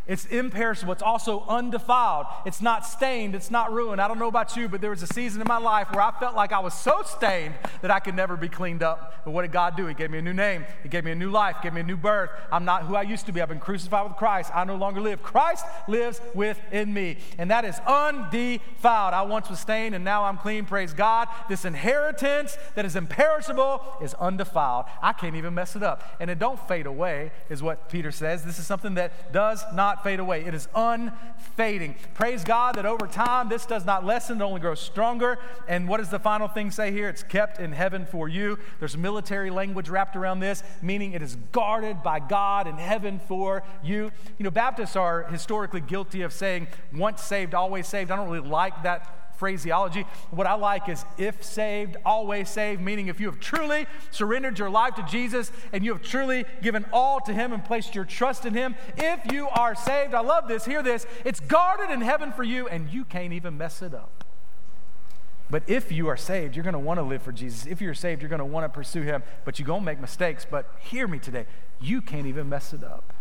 It's 0.09 0.25
imperishable. 0.25 0.95
It's 0.95 1.03
also 1.03 1.45
undefiled. 1.49 2.27
It's 2.47 2.63
not 2.63 2.87
stained. 2.87 3.35
It's 3.35 3.51
not 3.51 3.71
ruined. 3.73 4.01
I 4.01 4.09
don't 4.09 4.19
know 4.19 4.29
about 4.29 4.57
you, 4.57 4.67
but 4.67 4.81
there 4.81 4.89
was 4.89 5.03
a 5.03 5.07
season 5.07 5.43
in 5.43 5.47
my 5.47 5.59
life 5.59 5.93
where 5.93 6.01
I 6.01 6.11
felt 6.19 6.35
like 6.35 6.51
I 6.51 6.61
was 6.61 6.73
so 6.73 7.03
stained 7.05 7.55
that 7.83 7.91
I 7.91 8.01
could 8.01 8.15
never 8.15 8.35
be 8.35 8.49
cleaned 8.49 8.83
up. 8.83 9.23
But 9.27 9.33
what 9.33 9.43
did 9.43 9.53
God 9.53 9.77
do? 9.77 9.87
He 9.87 9.93
gave 9.93 10.11
me 10.11 10.17
a 10.17 10.23
new 10.23 10.33
name. 10.33 10.65
He 10.83 10.89
gave 10.89 11.05
me 11.05 11.11
a 11.11 11.15
new 11.15 11.31
life, 11.31 11.57
gave 11.63 11.75
me 11.75 11.83
a 11.83 11.85
new 11.85 11.99
birth. 11.99 12.31
I'm 12.51 12.65
not 12.65 12.85
who 12.85 12.97
I 12.97 13.03
used 13.03 13.27
to 13.27 13.33
be. 13.33 13.43
I've 13.43 13.51
been 13.51 13.61
crucified 13.61 14.09
with 14.09 14.17
Christ. 14.17 14.51
I 14.55 14.65
no 14.65 14.77
longer 14.77 15.03
live. 15.03 15.23
Christ 15.23 15.67
lives 15.87 16.23
within 16.35 16.95
me. 16.95 17.19
And 17.37 17.51
that 17.51 17.67
is 17.67 17.79
undefiled. 17.87 19.13
I 19.13 19.23
once 19.23 19.51
was 19.51 19.61
stained 19.61 19.95
and 19.95 20.05
now 20.05 20.25
I'm 20.25 20.39
clean. 20.39 20.65
Praise 20.65 20.95
God. 20.95 21.29
This 21.51 21.67
inheritance 21.67 22.57
that 22.77 22.87
is 22.87 22.97
imperishable 22.97 23.83
is 24.01 24.15
undefiled. 24.15 24.87
I 25.03 25.13
can't 25.13 25.37
even 25.37 25.53
mess 25.53 25.77
it 25.77 25.83
up. 25.83 26.17
And 26.19 26.31
it 26.31 26.39
don't 26.39 26.59
fade 26.67 26.87
away, 26.87 27.31
is 27.51 27.63
what 27.63 27.91
Peter 27.91 28.11
says. 28.11 28.43
This 28.43 28.59
is 28.59 28.67
something 28.67 28.95
that 28.95 29.35
does 29.35 29.63
not 29.75 29.98
fade 30.03 30.21
away. 30.21 30.45
It 30.45 30.55
is 30.55 30.69
unfading. 30.75 31.97
Praise 32.15 32.45
God 32.45 32.77
that 32.77 32.87
over 32.87 33.07
time 33.07 33.49
this 33.49 33.67
does 33.67 33.85
not 33.85 34.05
lessen, 34.05 34.41
it 34.41 34.45
only 34.45 34.61
grows 34.61 34.81
stronger. 34.81 35.39
And 35.67 35.89
what 35.89 35.99
does 35.99 36.11
the 36.11 36.19
final 36.19 36.49
thing 36.49 36.71
say 36.71 36.93
here? 36.93 37.09
It's 37.09 37.23
kept 37.23 37.59
in 37.61 37.73
heaven 37.73 38.07
for 38.07 38.29
you. 38.29 38.59
There's 38.79 38.97
military 38.97 39.51
language 39.51 39.89
wrapped 39.89 40.17
around 40.17 40.41
this, 40.41 40.63
meaning 40.83 41.13
it 41.13 41.23
is 41.23 41.37
guarded 41.53 42.03
by 42.03 42.21
God 42.21 42.67
in 42.67 42.77
heaven 42.77 43.21
for 43.27 43.63
you. 43.83 44.11
You 44.39 44.45
know, 44.45 44.51
Baptists 44.51 44.97
are 44.97 45.25
historically 45.25 45.81
guilty 45.81 46.23
of 46.23 46.33
saying 46.33 46.69
once 46.93 47.23
saved, 47.23 47.55
always 47.55 47.87
saved. 47.87 48.11
I 48.11 48.17
don't 48.17 48.29
really 48.29 48.49
like 48.49 48.83
that 48.83 49.28
phraseology. 49.39 50.05
What 50.31 50.47
I 50.47 50.55
like 50.55 50.89
is 50.89 51.05
if 51.17 51.43
saved, 51.43 51.97
always 52.05 52.49
saved, 52.49 52.81
meaning 52.81 53.09
if 53.09 53.21
you 53.21 53.27
have 53.27 53.41
truly 53.41 53.87
surrendered 54.11 54.59
your 54.59 54.69
life 54.69 54.97
to 54.97 55.03
Jesus 55.05 55.51
and 55.73 55.85
you 55.85 55.93
have 55.93 56.03
truly 56.03 56.45
given 56.63 56.85
all 56.93 57.21
to 57.21 57.33
Him 57.33 57.53
and 57.53 57.65
placed 57.65 57.95
your 57.95 58.05
trust 58.05 58.45
in 58.45 58.55
Him, 58.55 58.75
if 58.97 59.33
you 59.33 59.49
are 59.49 59.75
saved, 59.75 60.13
I 60.13 60.21
love 60.21 60.49
this, 60.49 60.65
hear 60.65 60.83
this, 60.83 61.07
it's 61.25 61.41
guarded 61.41 61.91
in 61.91 62.01
heaven 62.01 62.33
for 62.33 62.43
you 62.43 62.69
and 62.69 62.91
you 62.91 63.05
can't 63.05 63.33
even 63.33 63.57
mess 63.57 63.81
it 63.81 63.95
up. 63.95 64.25
But 65.51 65.63
if 65.67 65.91
you 65.91 66.09
are 66.09 66.17
saved, 66.17 66.55
you're 66.57 66.65
going 66.65 66.75
to 66.75 66.79
want 66.79 66.99
to 66.99 67.03
live 67.05 67.23
for 67.23 67.33
Jesus. 67.33 67.65
If 67.65 67.81
you're 67.81 67.95
saved, 67.95 68.21
you're 68.21 68.29
going 68.29 68.41
to 68.41 68.45
want 68.45 68.65
to 68.65 68.69
pursue 68.69 69.03
Him, 69.03 69.23
but 69.47 69.59
you're 69.59 69.67
going 69.67 69.81
to 69.81 69.87
make 69.87 70.01
mistakes. 70.01 70.47
But 70.49 70.71
hear 70.79 71.09
me 71.09 71.19
today, 71.19 71.47
you 71.81 72.03
can't 72.03 72.27
even 72.27 72.49
mess 72.51 72.75
it 72.75 72.85
up 72.85 73.15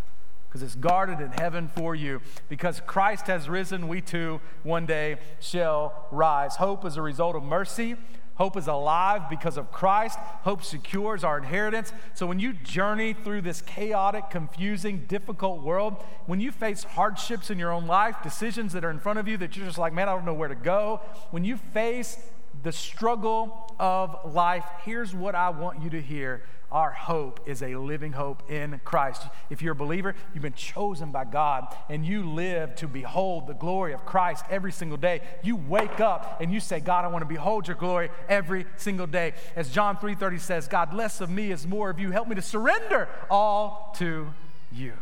because 0.48 0.64
it's 0.64 0.76
guarded 0.76 1.20
in 1.20 1.32
heaven 1.32 1.70
for 1.76 1.96
you. 1.96 2.22
Because 2.50 2.82
Christ 2.86 3.28
has 3.28 3.50
risen, 3.50 3.88
we 3.88 4.02
too 4.02 4.42
one 4.64 4.86
day 4.86 5.18
shall 5.40 6.08
rise. 6.12 6.56
Hope 6.56 6.86
is 6.86 6.98
a 6.98 7.02
result 7.02 7.36
of 7.36 7.44
mercy. 7.44 7.96
Hope 8.36 8.56
is 8.56 8.68
alive 8.68 9.30
because 9.32 9.58
of 9.58 9.72
Christ. 9.72 10.20
Hope 10.44 10.64
secures 10.64 11.24
our 11.24 11.40
inheritance. 11.40 11.92
So 12.14 12.28
when 12.28 12.40
you 12.40 12.54
journey 12.54 13.14
through 13.14 13.42
this 13.42 13.62
chaotic, 13.62 14.30
confusing, 14.30 15.06
difficult 15.08 15.64
world, 15.64 16.04
when 16.28 16.40
you 16.40 16.52
face 16.52 16.84
hardships 16.84 17.50
in 17.50 17.58
your 17.58 17.72
own 17.72 17.88
life, 17.88 18.18
decisions 18.22 18.74
that 18.74 18.86
are 18.86 18.92
in 18.92 19.00
front 19.00 19.18
of 19.18 19.28
you 19.28 19.38
that 19.38 19.58
you're 19.58 19.66
just 19.66 19.80
like, 19.80 19.92
man, 19.92 20.08
I 20.08 20.14
don't 20.14 20.26
know 20.26 20.36
where 20.36 20.50
to 20.50 20.56
go, 20.56 21.02
when 21.32 21.46
you 21.46 21.58
face 21.58 22.18
the 22.64 22.72
struggle 22.72 23.74
of 23.80 24.34
life, 24.34 24.66
here's 24.84 25.14
what 25.14 25.36
I 25.36 25.50
want 25.50 25.82
you 25.82 25.90
to 25.92 26.02
hear 26.02 26.44
our 26.72 26.92
hope 26.92 27.40
is 27.46 27.64
a 27.64 27.76
living 27.76 28.12
hope 28.12 28.52
in 28.52 28.82
Christ. 28.84 29.24
If 29.50 29.62
you're 29.62 29.72
a 29.72 29.76
believer, 29.76 30.16
you've 30.34 30.44
been 30.44 30.54
chosen 30.54 31.12
by 31.12 31.24
God 31.24 31.74
and 31.90 32.06
you 32.06 32.30
live 32.30 32.76
to 32.76 32.88
behold 32.90 33.48
the 33.48 33.54
glory 33.54 33.94
of 33.94 34.06
Christ 34.06 34.44
every 34.50 34.74
single 34.74 34.98
day. 34.98 35.22
You 35.44 35.56
wake 35.56 36.02
up 36.02 36.42
and 36.42 36.52
you 36.52 36.60
say, 36.60 36.82
God, 36.82 37.06
I 37.06 37.08
want 37.08 37.22
to 37.22 37.28
behold 37.28 37.68
your 37.68 37.78
glory 37.78 38.10
every 38.28 38.66
single 38.76 39.08
day. 39.08 39.34
As 39.56 39.70
John 39.70 39.96
3:30 39.96 40.42
says, 40.42 40.68
God, 40.68 40.94
less 40.94 41.22
of 41.22 41.30
me 41.30 41.52
is 41.52 41.66
more 41.66 41.90
of 41.90 42.00
you. 42.00 42.12
Help 42.12 42.28
me 42.28 42.36
to 42.36 42.42
surrender 42.42 43.08
all 43.30 43.96
to 44.00 44.34
you. 44.72 44.94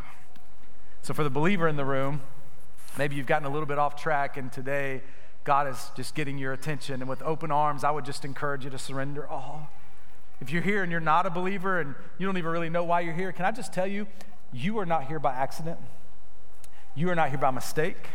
So 1.02 1.14
for 1.14 1.24
the 1.24 1.30
believer 1.30 1.66
in 1.66 1.76
the 1.76 1.84
room, 1.84 2.20
maybe 2.96 3.16
you've 3.16 3.26
gotten 3.26 3.46
a 3.46 3.50
little 3.50 3.66
bit 3.66 3.78
off 3.78 4.00
track 4.00 4.36
and 4.36 4.52
today 4.52 5.02
God 5.46 5.68
is 5.68 5.92
just 5.96 6.14
getting 6.16 6.36
your 6.38 6.52
attention 6.52 7.00
and 7.00 7.08
with 7.08 7.22
open 7.22 7.52
arms, 7.52 7.84
I 7.84 7.92
would 7.92 8.04
just 8.04 8.24
encourage 8.24 8.64
you 8.64 8.70
to 8.70 8.78
surrender 8.78 9.26
all. 9.26 9.70
If 10.40 10.50
you're 10.50 10.60
here 10.60 10.82
and 10.82 10.90
you're 10.90 11.00
not 11.00 11.24
a 11.24 11.30
believer 11.30 11.80
and 11.80 11.94
you 12.18 12.26
don't 12.26 12.36
even 12.36 12.50
really 12.50 12.68
know 12.68 12.82
why 12.82 13.00
you're 13.00 13.14
here, 13.14 13.32
can 13.32 13.44
I 13.44 13.52
just 13.52 13.72
tell 13.72 13.86
you, 13.86 14.08
you 14.52 14.78
are 14.78 14.84
not 14.84 15.06
here 15.06 15.20
by 15.20 15.32
accident. 15.32 15.78
You 16.96 17.08
are 17.10 17.14
not 17.14 17.28
here 17.28 17.38
by 17.38 17.52
mistake. 17.52 18.08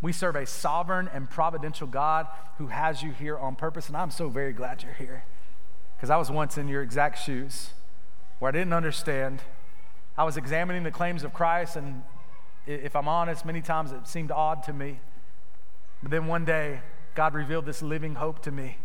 We 0.00 0.12
serve 0.12 0.36
a 0.36 0.46
sovereign 0.46 1.10
and 1.12 1.28
providential 1.28 1.88
God 1.88 2.28
who 2.58 2.68
has 2.68 3.02
you 3.02 3.10
here 3.10 3.36
on 3.36 3.56
purpose, 3.56 3.88
and 3.88 3.96
I'm 3.96 4.12
so 4.12 4.28
very 4.28 4.52
glad 4.52 4.84
you're 4.84 4.92
here. 4.92 5.24
Because 5.96 6.10
I 6.10 6.16
was 6.16 6.30
once 6.30 6.56
in 6.56 6.68
your 6.68 6.82
exact 6.82 7.20
shoes 7.20 7.70
where 8.38 8.50
I 8.50 8.52
didn't 8.52 8.72
understand. 8.72 9.42
I 10.16 10.22
was 10.22 10.36
examining 10.36 10.84
the 10.84 10.92
claims 10.92 11.24
of 11.24 11.34
Christ, 11.34 11.74
and 11.74 12.04
if 12.66 12.94
I'm 12.94 13.08
honest, 13.08 13.44
many 13.44 13.62
times 13.62 13.90
it 13.90 14.06
seemed 14.06 14.30
odd 14.30 14.62
to 14.64 14.72
me. 14.72 15.00
But 16.02 16.10
then 16.10 16.26
one 16.26 16.44
day, 16.44 16.80
God 17.14 17.34
revealed 17.34 17.66
this 17.66 17.82
living 17.82 18.14
hope 18.14 18.42
to 18.42 18.50
me 18.50 18.78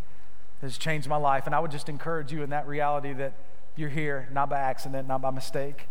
that 0.59 0.67
has 0.67 0.77
changed 0.77 1.07
my 1.07 1.17
life. 1.17 1.45
And 1.45 1.53
I 1.53 1.59
would 1.59 1.71
just 1.71 1.89
encourage 1.89 2.31
you 2.31 2.43
in 2.43 2.49
that 2.49 2.67
reality 2.67 3.13
that 3.13 3.33
you're 3.75 3.89
here 3.89 4.27
not 4.31 4.49
by 4.49 4.59
accident, 4.59 5.07
not 5.07 5.21
by 5.21 5.31
mistake. 5.31 5.87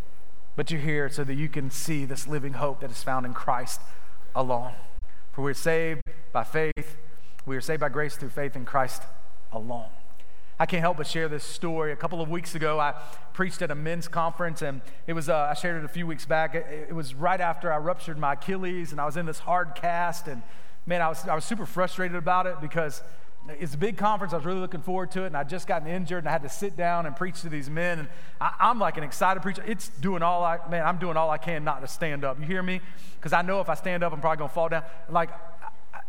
but 0.54 0.70
you're 0.70 0.80
here 0.80 1.08
so 1.08 1.24
that 1.24 1.34
you 1.34 1.48
can 1.48 1.70
see 1.70 2.04
this 2.04 2.26
living 2.26 2.54
hope 2.54 2.80
that 2.80 2.90
is 2.90 3.02
found 3.02 3.24
in 3.24 3.32
Christ 3.32 3.80
alone. 4.34 4.74
For 5.32 5.42
we're 5.42 5.54
saved 5.54 6.02
by 6.32 6.44
faith, 6.44 6.98
we 7.46 7.56
are 7.56 7.60
saved 7.60 7.80
by 7.80 7.88
grace 7.88 8.16
through 8.16 8.28
faith 8.30 8.54
in 8.54 8.64
Christ 8.64 9.02
alone. 9.50 9.88
I 10.60 10.66
can't 10.66 10.82
help 10.82 10.98
but 10.98 11.06
share 11.06 11.28
this 11.28 11.42
story. 11.42 11.90
A 11.92 11.96
couple 11.96 12.20
of 12.20 12.28
weeks 12.28 12.54
ago, 12.54 12.78
I 12.78 12.94
preached 13.32 13.62
at 13.62 13.70
a 13.70 13.74
men's 13.74 14.06
conference, 14.06 14.62
and 14.62 14.82
it 15.06 15.14
was, 15.14 15.28
uh, 15.28 15.48
I 15.50 15.54
shared 15.54 15.82
it 15.82 15.84
a 15.84 15.88
few 15.88 16.06
weeks 16.06 16.26
back. 16.26 16.54
It, 16.54 16.88
it, 16.90 16.94
was 16.94 17.14
right 17.14 17.40
after 17.40 17.72
I 17.72 17.78
ruptured 17.78 18.18
my 18.18 18.34
Achilles, 18.34 18.92
and 18.92 19.00
I 19.00 19.06
was 19.06 19.16
in 19.16 19.26
this 19.26 19.40
hard 19.40 19.74
cast, 19.74 20.28
and 20.28 20.42
man, 20.86 21.02
I 21.02 21.08
was, 21.08 21.26
I 21.26 21.34
was 21.34 21.44
super 21.44 21.66
frustrated 21.66 22.16
about 22.16 22.46
it 22.46 22.60
because 22.60 23.02
it's 23.48 23.74
a 23.74 23.78
big 23.78 23.96
conference. 23.96 24.32
I 24.32 24.36
was 24.36 24.46
really 24.46 24.60
looking 24.60 24.82
forward 24.82 25.10
to 25.12 25.24
it, 25.24 25.28
and 25.28 25.36
I 25.36 25.44
just 25.44 25.66
gotten 25.66 25.88
injured, 25.88 26.18
and 26.18 26.28
I 26.28 26.32
had 26.32 26.42
to 26.42 26.48
sit 26.48 26.76
down 26.76 27.06
and 27.06 27.16
preach 27.16 27.40
to 27.42 27.48
these 27.48 27.68
men. 27.68 28.00
And 28.00 28.08
I, 28.40 28.70
am 28.70 28.78
like 28.78 28.96
an 28.96 29.04
excited 29.04 29.42
preacher. 29.42 29.64
It's 29.66 29.88
doing 29.88 30.22
all 30.22 30.44
I 30.44 30.58
man. 30.70 30.86
I'm 30.86 30.98
doing 30.98 31.16
all 31.16 31.30
I 31.30 31.38
can 31.38 31.64
not 31.64 31.80
to 31.80 31.88
stand 31.88 32.24
up. 32.24 32.38
You 32.38 32.46
hear 32.46 32.62
me? 32.62 32.80
Because 33.16 33.32
I 33.32 33.42
know 33.42 33.60
if 33.60 33.68
I 33.68 33.74
stand 33.74 34.02
up, 34.02 34.12
I'm 34.12 34.20
probably 34.20 34.38
gonna 34.38 34.48
fall 34.48 34.68
down. 34.68 34.84
Like 35.08 35.30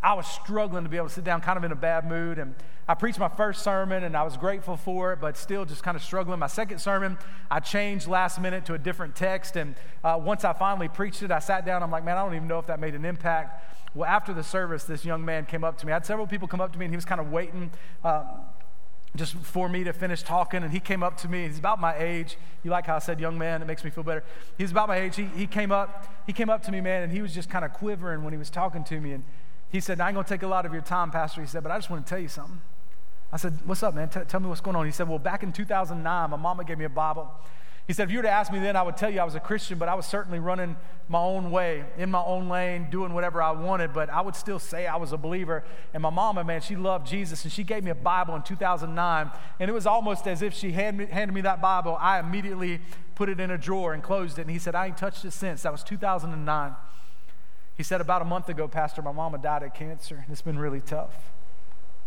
I, 0.04 0.14
was 0.14 0.28
struggling 0.28 0.84
to 0.84 0.90
be 0.90 0.98
able 0.98 1.08
to 1.08 1.14
sit 1.14 1.24
down, 1.24 1.42
kind 1.42 1.58
of 1.58 1.64
in 1.64 1.72
a 1.72 1.76
bad 1.76 2.08
mood. 2.08 2.38
And 2.38 2.56
I 2.88 2.94
preached 2.96 3.20
my 3.20 3.30
first 3.30 3.64
sermon, 3.64 4.04
and 4.04 4.16
I 4.16 4.24
was 4.24 4.38
grateful 4.38 4.76
for 4.76 5.14
it, 5.14 5.22
but 5.22 5.38
still 5.38 5.66
just 5.66 5.84
kind 5.84 5.96
of 5.96 6.04
struggling. 6.04 6.40
My 6.40 6.48
second 6.48 6.80
sermon, 6.80 7.18
I 7.50 7.60
changed 7.60 8.08
last 8.08 8.40
minute 8.42 8.66
to 8.66 8.74
a 8.74 8.78
different 8.78 9.16
text, 9.16 9.56
and 9.56 9.76
uh, 10.04 10.20
once 10.22 10.44
I 10.44 10.54
finally 10.54 10.90
preached 10.90 11.24
it, 11.24 11.32
I 11.32 11.40
sat 11.40 11.66
down. 11.66 11.82
I'm 11.82 11.92
like, 11.92 12.04
man, 12.04 12.18
I 12.18 12.24
don't 12.24 12.36
even 12.36 12.48
know 12.48 12.60
if 12.60 12.68
that 12.68 12.80
made 12.80 12.96
an 12.96 13.06
impact. 13.06 13.64
Well, 13.96 14.10
after 14.10 14.34
the 14.34 14.44
service, 14.44 14.84
this 14.84 15.06
young 15.06 15.24
man 15.24 15.46
came 15.46 15.64
up 15.64 15.78
to 15.80 15.86
me. 15.86 15.92
I 15.92 15.96
had 15.96 16.06
several 16.06 16.28
people 16.28 16.48
come 16.48 16.62
up 16.62 16.74
to 16.74 16.80
me, 16.80 16.86
and 16.86 16.94
he 16.94 16.98
was 16.98 17.06
kind 17.06 17.22
of 17.22 17.32
waiting 17.32 17.72
um, 18.04 18.26
just 19.16 19.36
for 19.36 19.70
me 19.70 19.84
to 19.84 19.94
finish 19.94 20.24
talking. 20.24 20.64
And 20.64 20.72
he 20.72 20.80
came 20.80 21.04
up 21.04 21.16
to 21.18 21.28
me. 21.28 21.48
He's 21.48 21.60
about 21.60 21.80
my 21.80 21.96
age. 21.98 22.38
You 22.64 22.72
like 22.72 22.88
how 22.88 22.96
I 22.96 23.00
said 23.00 23.20
young 23.20 23.38
man? 23.38 23.62
It 23.62 23.66
makes 23.66 23.84
me 23.84 23.92
feel 23.92 24.04
better. 24.04 24.24
He's 24.58 24.72
about 24.72 24.88
my 24.88 24.98
age. 24.98 25.16
He, 25.16 25.26
he 25.26 25.46
came 25.46 25.72
up. 25.72 26.12
He 26.26 26.34
came 26.34 26.50
up 26.50 26.64
to 26.64 26.72
me, 26.72 26.82
man, 26.82 27.04
and 27.04 27.12
he 27.12 27.22
was 27.22 27.34
just 27.34 27.50
kind 27.50 27.64
of 27.64 27.74
quivering 27.74 28.24
when 28.24 28.34
he 28.34 28.40
was 28.40 28.50
talking 28.50 28.84
to 28.86 29.00
me. 29.00 29.12
And 29.12 29.24
he 29.74 29.82
said, 29.82 30.00
"I 30.00 30.08
ain't 30.08 30.16
gonna 30.16 30.26
take 30.26 30.44
a 30.44 30.48
lot 30.48 30.66
of 30.66 30.72
your 30.72 30.82
time, 30.82 31.12
Pastor." 31.12 31.42
He 31.42 31.48
said, 31.48 31.64
"But 31.64 31.74
I 31.74 31.78
just 31.78 31.90
want 31.90 32.06
to 32.06 32.10
tell 32.10 32.20
you 32.20 32.30
something." 32.30 32.62
I 33.34 33.38
said, 33.38 33.60
"What's 33.66 33.84
up, 33.84 33.94
man? 33.94 34.08
T- 34.08 34.22
tell 34.22 34.40
me 34.40 34.48
what's 34.48 34.62
going 34.62 34.78
on." 34.78 34.86
He 34.86 34.94
said, 34.94 35.10
"Well, 35.10 35.20
back 35.20 35.44
in 35.44 35.52
2009, 35.52 36.30
my 36.30 36.38
mama 36.38 36.64
gave 36.64 36.78
me 36.78 36.86
a 36.86 36.90
Bible." 36.90 37.30
He 37.86 37.92
said, 37.92 38.04
if 38.06 38.12
you 38.12 38.20
were 38.20 38.24
to 38.24 38.30
ask 38.32 38.50
me 38.50 38.60
then, 38.60 38.78
I 38.78 38.82
would 38.82 38.96
tell 38.96 39.10
you 39.10 39.20
I 39.20 39.26
was 39.26 39.36
a 39.36 39.42
Christian, 39.42 39.78
but 39.78 39.90
I 39.90 39.96
was 39.96 40.06
certainly 40.06 40.40
running 40.40 40.78
my 41.10 41.20
own 41.20 41.52
way, 41.52 41.84
in 41.98 42.10
my 42.10 42.24
own 42.24 42.48
lane, 42.48 42.88
doing 42.90 43.14
whatever 43.14 43.42
I 43.42 43.52
wanted, 43.52 43.92
but 43.92 44.10
I 44.10 44.22
would 44.22 44.38
still 44.38 44.58
say 44.58 44.88
I 44.88 44.96
was 44.96 45.12
a 45.12 45.18
believer. 45.18 45.66
And 45.94 46.02
my 46.02 46.10
mama, 46.10 46.46
man, 46.46 46.62
she 46.62 46.78
loved 46.78 47.06
Jesus, 47.06 47.44
and 47.44 47.52
she 47.52 47.64
gave 47.64 47.84
me 47.84 47.92
a 47.92 47.96
Bible 47.96 48.36
in 48.36 48.42
2009. 48.42 49.32
And 49.60 49.70
it 49.70 49.74
was 49.74 49.86
almost 49.86 50.28
as 50.28 50.42
if 50.42 50.54
she 50.54 50.72
handed 50.72 51.10
me, 51.10 51.14
handed 51.14 51.34
me 51.34 51.42
that 51.42 51.62
Bible. 51.62 51.98
I 52.00 52.20
immediately 52.20 52.80
put 53.16 53.28
it 53.28 53.42
in 53.42 53.52
a 53.52 53.58
drawer 53.58 53.94
and 53.94 54.02
closed 54.02 54.40
it. 54.40 54.44
And 54.44 54.52
he 54.52 54.60
said, 54.60 54.76
I 54.76 54.88
ain't 54.88 54.98
touched 54.98 55.26
it 55.26 55.32
since. 55.32 55.64
That 55.64 55.74
was 55.74 55.84
2009. 55.84 56.76
He 57.76 57.84
said, 57.84 58.02
about 58.02 58.22
a 58.22 58.26
month 58.26 58.50
ago, 58.50 58.68
Pastor, 58.68 59.02
my 59.02 59.12
mama 59.12 59.38
died 59.38 59.64
of 59.64 59.74
cancer, 59.74 60.16
and 60.16 60.32
it's 60.32 60.42
been 60.42 60.60
really 60.60 60.82
tough. 60.82 61.32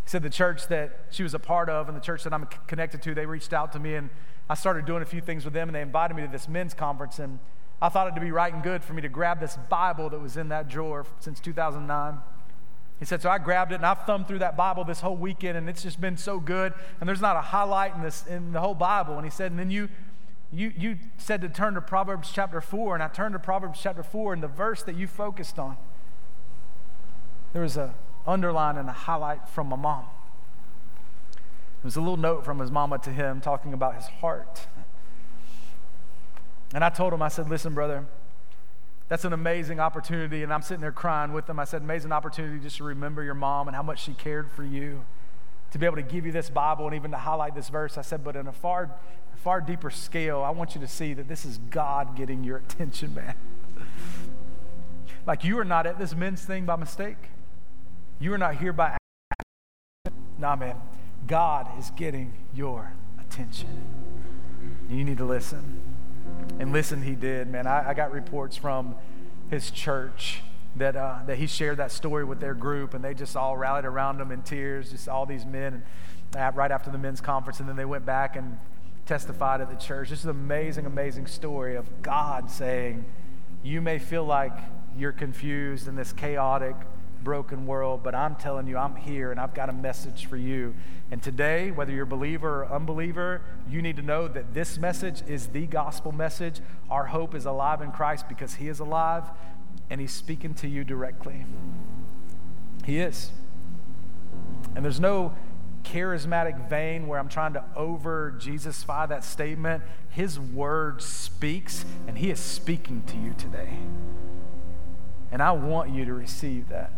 He 0.04 0.10
said 0.10 0.22
the 0.22 0.30
church 0.30 0.68
that 0.68 1.06
she 1.10 1.24
was 1.24 1.34
a 1.34 1.38
part 1.40 1.68
of 1.68 1.88
and 1.88 1.96
the 1.96 2.00
church 2.00 2.22
that 2.22 2.32
I'm 2.32 2.46
connected 2.68 3.02
to, 3.02 3.14
they 3.14 3.26
reached 3.26 3.52
out 3.52 3.72
to 3.72 3.80
me 3.80 3.96
and 3.96 4.08
I 4.48 4.54
started 4.54 4.84
doing 4.86 5.02
a 5.02 5.06
few 5.06 5.20
things 5.20 5.44
with 5.44 5.54
them, 5.54 5.68
and 5.68 5.74
they 5.74 5.80
invited 5.80 6.14
me 6.14 6.22
to 6.22 6.28
this 6.28 6.48
men's 6.48 6.72
conference. 6.72 7.18
And 7.18 7.40
I 7.82 7.88
thought 7.88 8.06
it'd 8.06 8.22
be 8.22 8.30
right 8.30 8.54
and 8.54 8.62
good 8.62 8.84
for 8.84 8.92
me 8.92 9.02
to 9.02 9.08
grab 9.08 9.40
this 9.40 9.58
Bible 9.68 10.08
that 10.10 10.20
was 10.20 10.36
in 10.36 10.48
that 10.50 10.68
drawer 10.68 11.04
since 11.18 11.40
2009. 11.40 12.18
He 13.00 13.04
said, 13.04 13.20
so 13.20 13.28
I 13.28 13.38
grabbed 13.38 13.72
it 13.72 13.74
and 13.74 13.84
I've 13.84 14.06
thumbed 14.06 14.26
through 14.28 14.38
that 14.38 14.56
Bible 14.56 14.84
this 14.84 15.00
whole 15.00 15.16
weekend, 15.16 15.58
and 15.58 15.68
it's 15.68 15.82
just 15.82 16.00
been 16.00 16.16
so 16.16 16.38
good. 16.38 16.72
And 17.00 17.08
there's 17.08 17.20
not 17.20 17.36
a 17.36 17.40
highlight 17.40 17.96
in 17.96 18.02
this 18.02 18.24
in 18.26 18.52
the 18.52 18.60
whole 18.60 18.74
Bible. 18.74 19.16
And 19.16 19.24
he 19.24 19.30
said, 19.30 19.50
and 19.50 19.58
then 19.58 19.72
you 19.72 19.88
you 20.52 20.72
you 20.76 20.98
said 21.18 21.40
to 21.42 21.48
turn 21.48 21.74
to 21.74 21.80
Proverbs 21.80 22.30
chapter 22.32 22.60
four, 22.60 22.94
and 22.94 23.02
I 23.02 23.08
turned 23.08 23.32
to 23.34 23.38
Proverbs 23.38 23.80
chapter 23.82 24.02
four, 24.02 24.32
and 24.32 24.42
the 24.42 24.48
verse 24.48 24.82
that 24.84 24.96
you 24.96 25.06
focused 25.06 25.58
on, 25.58 25.76
there 27.52 27.62
was 27.62 27.76
a 27.76 27.94
underline 28.26 28.76
and 28.76 28.88
a 28.88 28.92
highlight 28.92 29.48
from 29.48 29.68
my 29.68 29.76
mom. 29.76 30.04
It 31.78 31.84
was 31.84 31.96
a 31.96 32.00
little 32.00 32.16
note 32.16 32.44
from 32.44 32.58
his 32.58 32.70
mama 32.70 32.98
to 32.98 33.10
him 33.10 33.40
talking 33.40 33.72
about 33.72 33.94
his 33.94 34.06
heart. 34.06 34.66
And 36.74 36.82
I 36.82 36.90
told 36.90 37.12
him, 37.12 37.22
I 37.22 37.28
said, 37.28 37.48
listen, 37.48 37.74
brother, 37.74 38.06
that's 39.08 39.24
an 39.24 39.32
amazing 39.32 39.78
opportunity. 39.78 40.42
And 40.42 40.52
I'm 40.52 40.62
sitting 40.62 40.80
there 40.80 40.90
crying 40.90 41.32
with 41.32 41.48
him. 41.48 41.60
I 41.60 41.64
said, 41.64 41.82
amazing 41.82 42.10
opportunity 42.10 42.58
just 42.58 42.78
to 42.78 42.84
remember 42.84 43.22
your 43.22 43.34
mom 43.34 43.68
and 43.68 43.76
how 43.76 43.84
much 43.84 44.02
she 44.02 44.14
cared 44.14 44.50
for 44.50 44.64
you, 44.64 45.04
to 45.76 45.80
be 45.80 45.86
able 45.86 45.96
to 45.96 46.02
give 46.02 46.24
you 46.24 46.32
this 46.32 46.48
Bible 46.48 46.86
and 46.86 46.94
even 46.94 47.10
to 47.10 47.18
highlight 47.18 47.54
this 47.54 47.68
verse. 47.68 47.98
I 47.98 48.02
said, 48.02 48.24
but 48.24 48.34
in 48.34 48.46
a 48.46 48.52
far, 48.52 48.90
far 49.36 49.60
deeper 49.60 49.90
scale, 49.90 50.42
I 50.42 50.50
want 50.50 50.74
you 50.74 50.80
to 50.80 50.88
see 50.88 51.12
that 51.12 51.28
this 51.28 51.44
is 51.44 51.58
God 51.70 52.16
getting 52.16 52.42
your 52.42 52.56
attention, 52.68 53.14
man. 53.14 53.34
like 55.26 55.44
you 55.44 55.58
are 55.58 55.64
not 55.64 55.86
at 55.86 55.98
this 55.98 56.14
men's 56.14 56.42
thing 56.42 56.64
by 56.64 56.76
mistake. 56.76 57.18
You 58.18 58.32
are 58.32 58.38
not 58.38 58.56
here 58.56 58.72
by 58.72 58.96
accident. 60.06 60.38
Nah, 60.38 60.56
man. 60.56 60.76
God 61.26 61.68
is 61.78 61.90
getting 61.90 62.32
your 62.54 62.92
attention. 63.20 63.68
You 64.88 65.04
need 65.04 65.18
to 65.18 65.24
listen. 65.24 65.82
And 66.58 66.72
listen, 66.72 67.02
he 67.02 67.14
did, 67.14 67.48
man. 67.48 67.66
I, 67.66 67.90
I 67.90 67.94
got 67.94 68.12
reports 68.12 68.56
from 68.56 68.94
his 69.50 69.70
church 69.70 70.40
that, 70.78 70.96
uh, 70.96 71.18
that 71.26 71.38
he 71.38 71.46
shared 71.46 71.78
that 71.78 71.90
story 71.90 72.24
with 72.24 72.40
their 72.40 72.54
group, 72.54 72.94
and 72.94 73.04
they 73.04 73.14
just 73.14 73.36
all 73.36 73.56
rallied 73.56 73.84
around 73.84 74.20
him 74.20 74.30
in 74.30 74.42
tears, 74.42 74.90
just 74.90 75.08
all 75.08 75.26
these 75.26 75.44
men, 75.46 75.82
and, 76.34 76.56
right 76.56 76.70
after 76.70 76.90
the 76.90 76.98
men's 76.98 77.20
conference. 77.20 77.60
And 77.60 77.68
then 77.68 77.76
they 77.76 77.84
went 77.84 78.04
back 78.04 78.36
and 78.36 78.58
testified 79.06 79.60
at 79.60 79.70
the 79.70 79.76
church. 79.76 80.10
This 80.10 80.20
is 80.20 80.24
an 80.26 80.32
amazing, 80.32 80.86
amazing 80.86 81.26
story 81.26 81.76
of 81.76 82.02
God 82.02 82.50
saying, 82.50 83.04
You 83.62 83.80
may 83.80 83.98
feel 83.98 84.24
like 84.24 84.56
you're 84.96 85.12
confused 85.12 85.88
in 85.88 85.96
this 85.96 86.12
chaotic, 86.12 86.74
broken 87.22 87.66
world, 87.66 88.02
but 88.02 88.14
I'm 88.14 88.36
telling 88.36 88.66
you, 88.66 88.76
I'm 88.76 88.94
here 88.94 89.30
and 89.30 89.40
I've 89.40 89.54
got 89.54 89.68
a 89.68 89.72
message 89.72 90.26
for 90.26 90.36
you. 90.36 90.74
And 91.10 91.22
today, 91.22 91.70
whether 91.70 91.92
you're 91.92 92.04
a 92.04 92.06
believer 92.06 92.62
or 92.62 92.72
unbeliever, 92.72 93.42
you 93.68 93.82
need 93.82 93.96
to 93.96 94.02
know 94.02 94.28
that 94.28 94.54
this 94.54 94.78
message 94.78 95.22
is 95.26 95.48
the 95.48 95.66
gospel 95.66 96.12
message. 96.12 96.60
Our 96.90 97.06
hope 97.06 97.34
is 97.34 97.46
alive 97.46 97.80
in 97.80 97.90
Christ 97.90 98.28
because 98.28 98.54
He 98.54 98.68
is 98.68 98.80
alive 98.80 99.24
and 99.90 100.00
He's 100.00 100.12
speaking 100.12 100.54
to 100.54 100.68
you 100.68 100.84
directly. 100.84 101.44
He 102.84 102.98
is. 102.98 103.30
And 104.74 104.84
there's 104.84 105.00
no 105.00 105.34
charismatic 105.84 106.68
vein 106.68 107.06
where 107.06 107.18
I'm 107.18 107.28
trying 107.28 107.52
to 107.54 107.64
over 107.76 108.34
Jesusify 108.38 109.08
that 109.08 109.24
statement. 109.24 109.82
His 110.10 110.38
word 110.38 111.00
speaks, 111.00 111.84
and 112.06 112.18
He 112.18 112.30
is 112.30 112.40
speaking 112.40 113.02
to 113.06 113.16
you 113.16 113.34
today. 113.38 113.70
And 115.30 115.42
I 115.42 115.52
want 115.52 115.90
you 115.90 116.04
to 116.04 116.14
receive 116.14 116.68
that. 116.68 116.92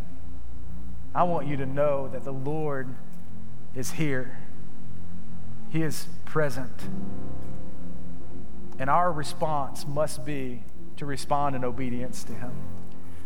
I 1.15 1.23
want 1.23 1.47
you 1.47 1.57
to 1.57 1.67
know 1.67 2.09
that 2.09 2.25
the 2.25 2.33
Lord 2.33 2.95
is 3.75 3.93
here, 3.93 4.39
He 5.71 5.83
is 5.83 6.07
present. 6.25 6.89
And 8.79 8.89
our 8.89 9.13
response 9.13 9.87
must 9.87 10.25
be 10.25 10.63
to 10.99 11.07
respond 11.07 11.57
in 11.57 11.65
obedience 11.65 12.23
to 12.25 12.33
Him. 12.35 12.53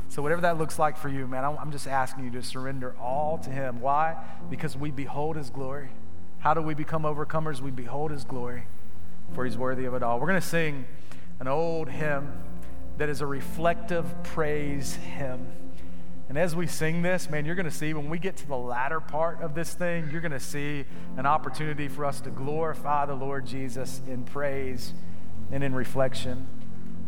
So, 0.08 0.22
whatever 0.22 0.42
that 0.42 0.58
looks 0.58 0.78
like 0.78 0.96
for 0.96 1.08
you, 1.08 1.26
man, 1.26 1.44
I'm 1.44 1.72
just 1.72 1.88
asking 1.88 2.24
you 2.24 2.30
to 2.32 2.42
surrender 2.42 2.94
all 3.00 3.38
to 3.38 3.50
Him. 3.50 3.80
Why? 3.80 4.16
Because 4.50 4.76
we 4.76 4.90
behold 4.90 5.36
His 5.36 5.50
glory. 5.50 5.88
How 6.38 6.54
do 6.54 6.60
we 6.60 6.74
become 6.74 7.02
overcomers? 7.02 7.60
We 7.60 7.70
behold 7.70 8.10
His 8.10 8.24
glory, 8.24 8.64
for 9.34 9.44
He's 9.44 9.56
worthy 9.56 9.84
of 9.84 9.94
it 9.94 10.02
all. 10.02 10.20
We're 10.20 10.26
going 10.26 10.40
to 10.40 10.46
sing 10.46 10.86
an 11.40 11.48
old 11.48 11.88
hymn 11.88 12.32
that 12.98 13.08
is 13.08 13.20
a 13.20 13.26
reflective 13.26 14.22
praise 14.22 14.94
hymn. 14.94 15.46
And 16.28 16.38
as 16.38 16.54
we 16.56 16.66
sing 16.66 17.02
this, 17.02 17.28
man, 17.28 17.44
you're 17.44 17.54
going 17.54 17.64
to 17.64 17.70
see 17.70 17.92
when 17.94 18.08
we 18.08 18.18
get 18.18 18.36
to 18.38 18.46
the 18.46 18.56
latter 18.56 19.00
part 19.00 19.42
of 19.42 19.54
this 19.54 19.74
thing, 19.74 20.08
you're 20.10 20.20
going 20.20 20.32
to 20.32 20.40
see 20.40 20.84
an 21.16 21.26
opportunity 21.26 21.88
for 21.88 22.04
us 22.04 22.20
to 22.22 22.30
glorify 22.30 23.06
the 23.06 23.14
Lord 23.14 23.44
Jesus 23.46 24.00
in 24.06 24.24
praise 24.24 24.94
and 25.50 25.62
in 25.62 25.74
reflection. 25.74 26.46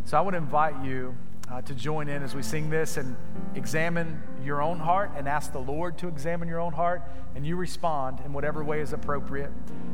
So 0.04 0.18
I 0.18 0.20
would 0.20 0.34
invite 0.34 0.84
you 0.84 1.16
uh, 1.50 1.62
to 1.62 1.74
join 1.74 2.08
in 2.08 2.22
as 2.22 2.34
we 2.34 2.42
sing 2.42 2.70
this 2.70 2.96
and 2.96 3.16
examine 3.54 4.22
your 4.42 4.62
own 4.62 4.78
heart 4.78 5.10
and 5.16 5.28
ask 5.28 5.52
the 5.52 5.58
Lord 5.58 5.96
to 5.98 6.08
examine 6.08 6.48
your 6.48 6.60
own 6.60 6.72
heart, 6.72 7.02
and 7.34 7.46
you 7.46 7.56
respond 7.56 8.20
in 8.24 8.32
whatever 8.32 8.62
way 8.62 8.80
is 8.80 8.92
appropriate. 8.92 9.50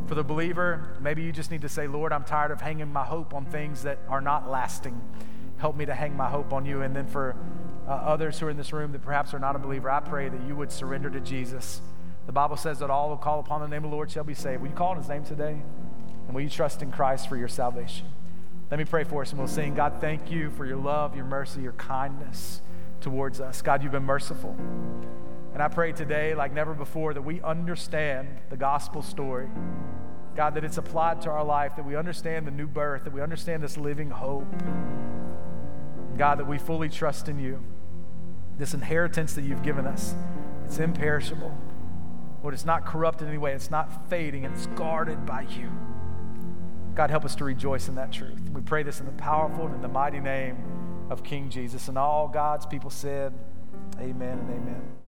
For 0.07 0.15
the 0.15 0.25
believer, 0.25 0.97
maybe 1.01 1.23
you 1.23 1.33
just 1.33 1.51
need 1.51 1.63
to 1.63 1.69
say, 1.69 1.87
Lord, 1.87 2.13
I'm 2.13 2.25
tired 2.25 2.51
of 2.51 2.61
hanging 2.61 2.93
my 2.93 3.05
hope 3.05 3.35
on 3.35 3.45
things 3.47 3.83
that 3.83 3.99
are 4.09 4.21
not 4.21 4.51
lasting. 4.51 5.01
Help 5.59 5.77
me 5.77 5.87
to 5.87 5.95
hang 5.95 6.17
my 6.17 6.29
hope 6.29 6.53
on 6.53 6.67
you. 6.67 6.83
And 6.83 6.95
then 6.95 7.07
for 7.07 7.37
uh, 7.87 7.91
others 7.91 8.39
who 8.39 8.47
are 8.47 8.51
in 8.51 8.57
this 8.57 8.73
room 8.73 8.93
that 8.93 9.03
perhaps 9.03 9.35
are 9.35 9.39
not 9.39 9.55
a 9.55 9.59
believer, 9.59 9.91
I 9.91 10.01
pray 10.01 10.29
that 10.29 10.41
you 10.47 10.57
would 10.57 10.73
surrender 10.73 11.11
to 11.11 11.21
Jesus. 11.21 11.81
The 12.27 12.33
Bible 12.33 12.57
says 12.57 12.79
that 12.79 12.91
all 12.91 13.15
who 13.15 13.23
call 13.23 13.41
upon 13.41 13.61
the 13.61 13.69
name 13.69 13.85
of 13.85 13.91
the 13.91 13.97
Lord 13.97 14.11
shall 14.11 14.25
be 14.25 14.35
saved. 14.35 14.63
Will 14.63 14.71
you 14.71 14.75
call 14.75 14.91
on 14.91 14.97
his 14.97 15.09
name 15.09 15.25
today? 15.25 15.61
And 16.27 16.35
will 16.35 16.43
you 16.43 16.51
trust 16.51 16.83
in 16.83 16.91
Christ 16.91 17.29
for 17.29 17.37
your 17.37 17.49
salvation? 17.49 18.07
Let 18.71 18.79
me 18.79 18.85
pray 18.85 19.05
for 19.05 19.23
us 19.23 19.31
and 19.31 19.39
we'll 19.39 19.49
sing. 19.49 19.75
God, 19.75 19.95
thank 20.01 20.31
you 20.31 20.51
for 20.51 20.65
your 20.65 20.77
love, 20.77 21.17
your 21.17 21.25
mercy, 21.25 21.61
your 21.61 21.73
kindness 21.73 22.61
towards 23.01 23.41
us. 23.41 23.63
God, 23.63 23.83
you've 23.83 23.93
been 23.93 24.05
merciful. 24.05 24.57
And 25.53 25.63
I 25.63 25.69
pray 25.69 25.93
today, 25.93 26.35
like 26.35 26.53
never 26.53 26.75
before, 26.75 27.13
that 27.15 27.23
we 27.23 27.41
understand 27.43 28.29
the 28.51 28.57
gospel 28.57 29.03
story 29.03 29.49
God, 30.37 30.55
that 30.55 30.65
it's 30.65 30.79
applied 30.79 31.21
to 31.23 31.31
our 31.31 31.45
life, 31.45 31.77
that 31.77 31.85
we 31.85 31.97
understand 31.97 32.47
the 32.47 32.51
new 32.51 32.67
birth, 32.67 33.05
that 33.05 33.13
we 33.13 33.21
understand 33.21 33.63
this 33.63 33.77
living 33.77 34.11
hope. 34.11 34.47
God, 36.17 36.39
that 36.39 36.47
we 36.47 36.59
fully 36.59 36.89
trust 36.89 37.29
in 37.29 37.39
you. 37.39 37.63
This 38.57 38.75
inheritance 38.75 39.35
that 39.35 39.43
you've 39.43 39.63
given 39.63 39.87
us, 39.87 40.15
it's 40.65 40.79
imperishable. 40.79 41.57
Lord, 42.43 42.55
it's 42.55 42.65
not 42.65 42.87
corrupt 42.87 43.23
in 43.23 43.29
any 43.29 43.39
way, 43.39 43.53
it's 43.53 43.71
not 43.71 44.09
fading, 44.09 44.45
it's 44.45 44.67
guarded 44.69 45.27
by 45.27 45.43
you. 45.43 45.71
God, 46.95 47.11
help 47.11 47.25
us 47.25 47.35
to 47.37 47.45
rejoice 47.45 47.89
in 47.89 47.95
that 47.95 48.13
truth. 48.13 48.41
We 48.53 48.61
pray 48.61 48.83
this 48.83 49.01
in 49.01 49.07
the 49.07 49.13
powerful 49.13 49.67
and 49.67 49.75
in 49.75 49.83
the 49.83 49.89
mighty 49.89 50.21
name 50.21 50.57
of 51.11 51.23
King 51.25 51.49
Jesus. 51.51 51.89
And 51.89 51.97
all 51.97 52.29
God's 52.29 52.67
people 52.67 52.91
said, 52.91 53.33
Amen 53.99 54.39
and 54.39 54.51
amen. 54.51 54.93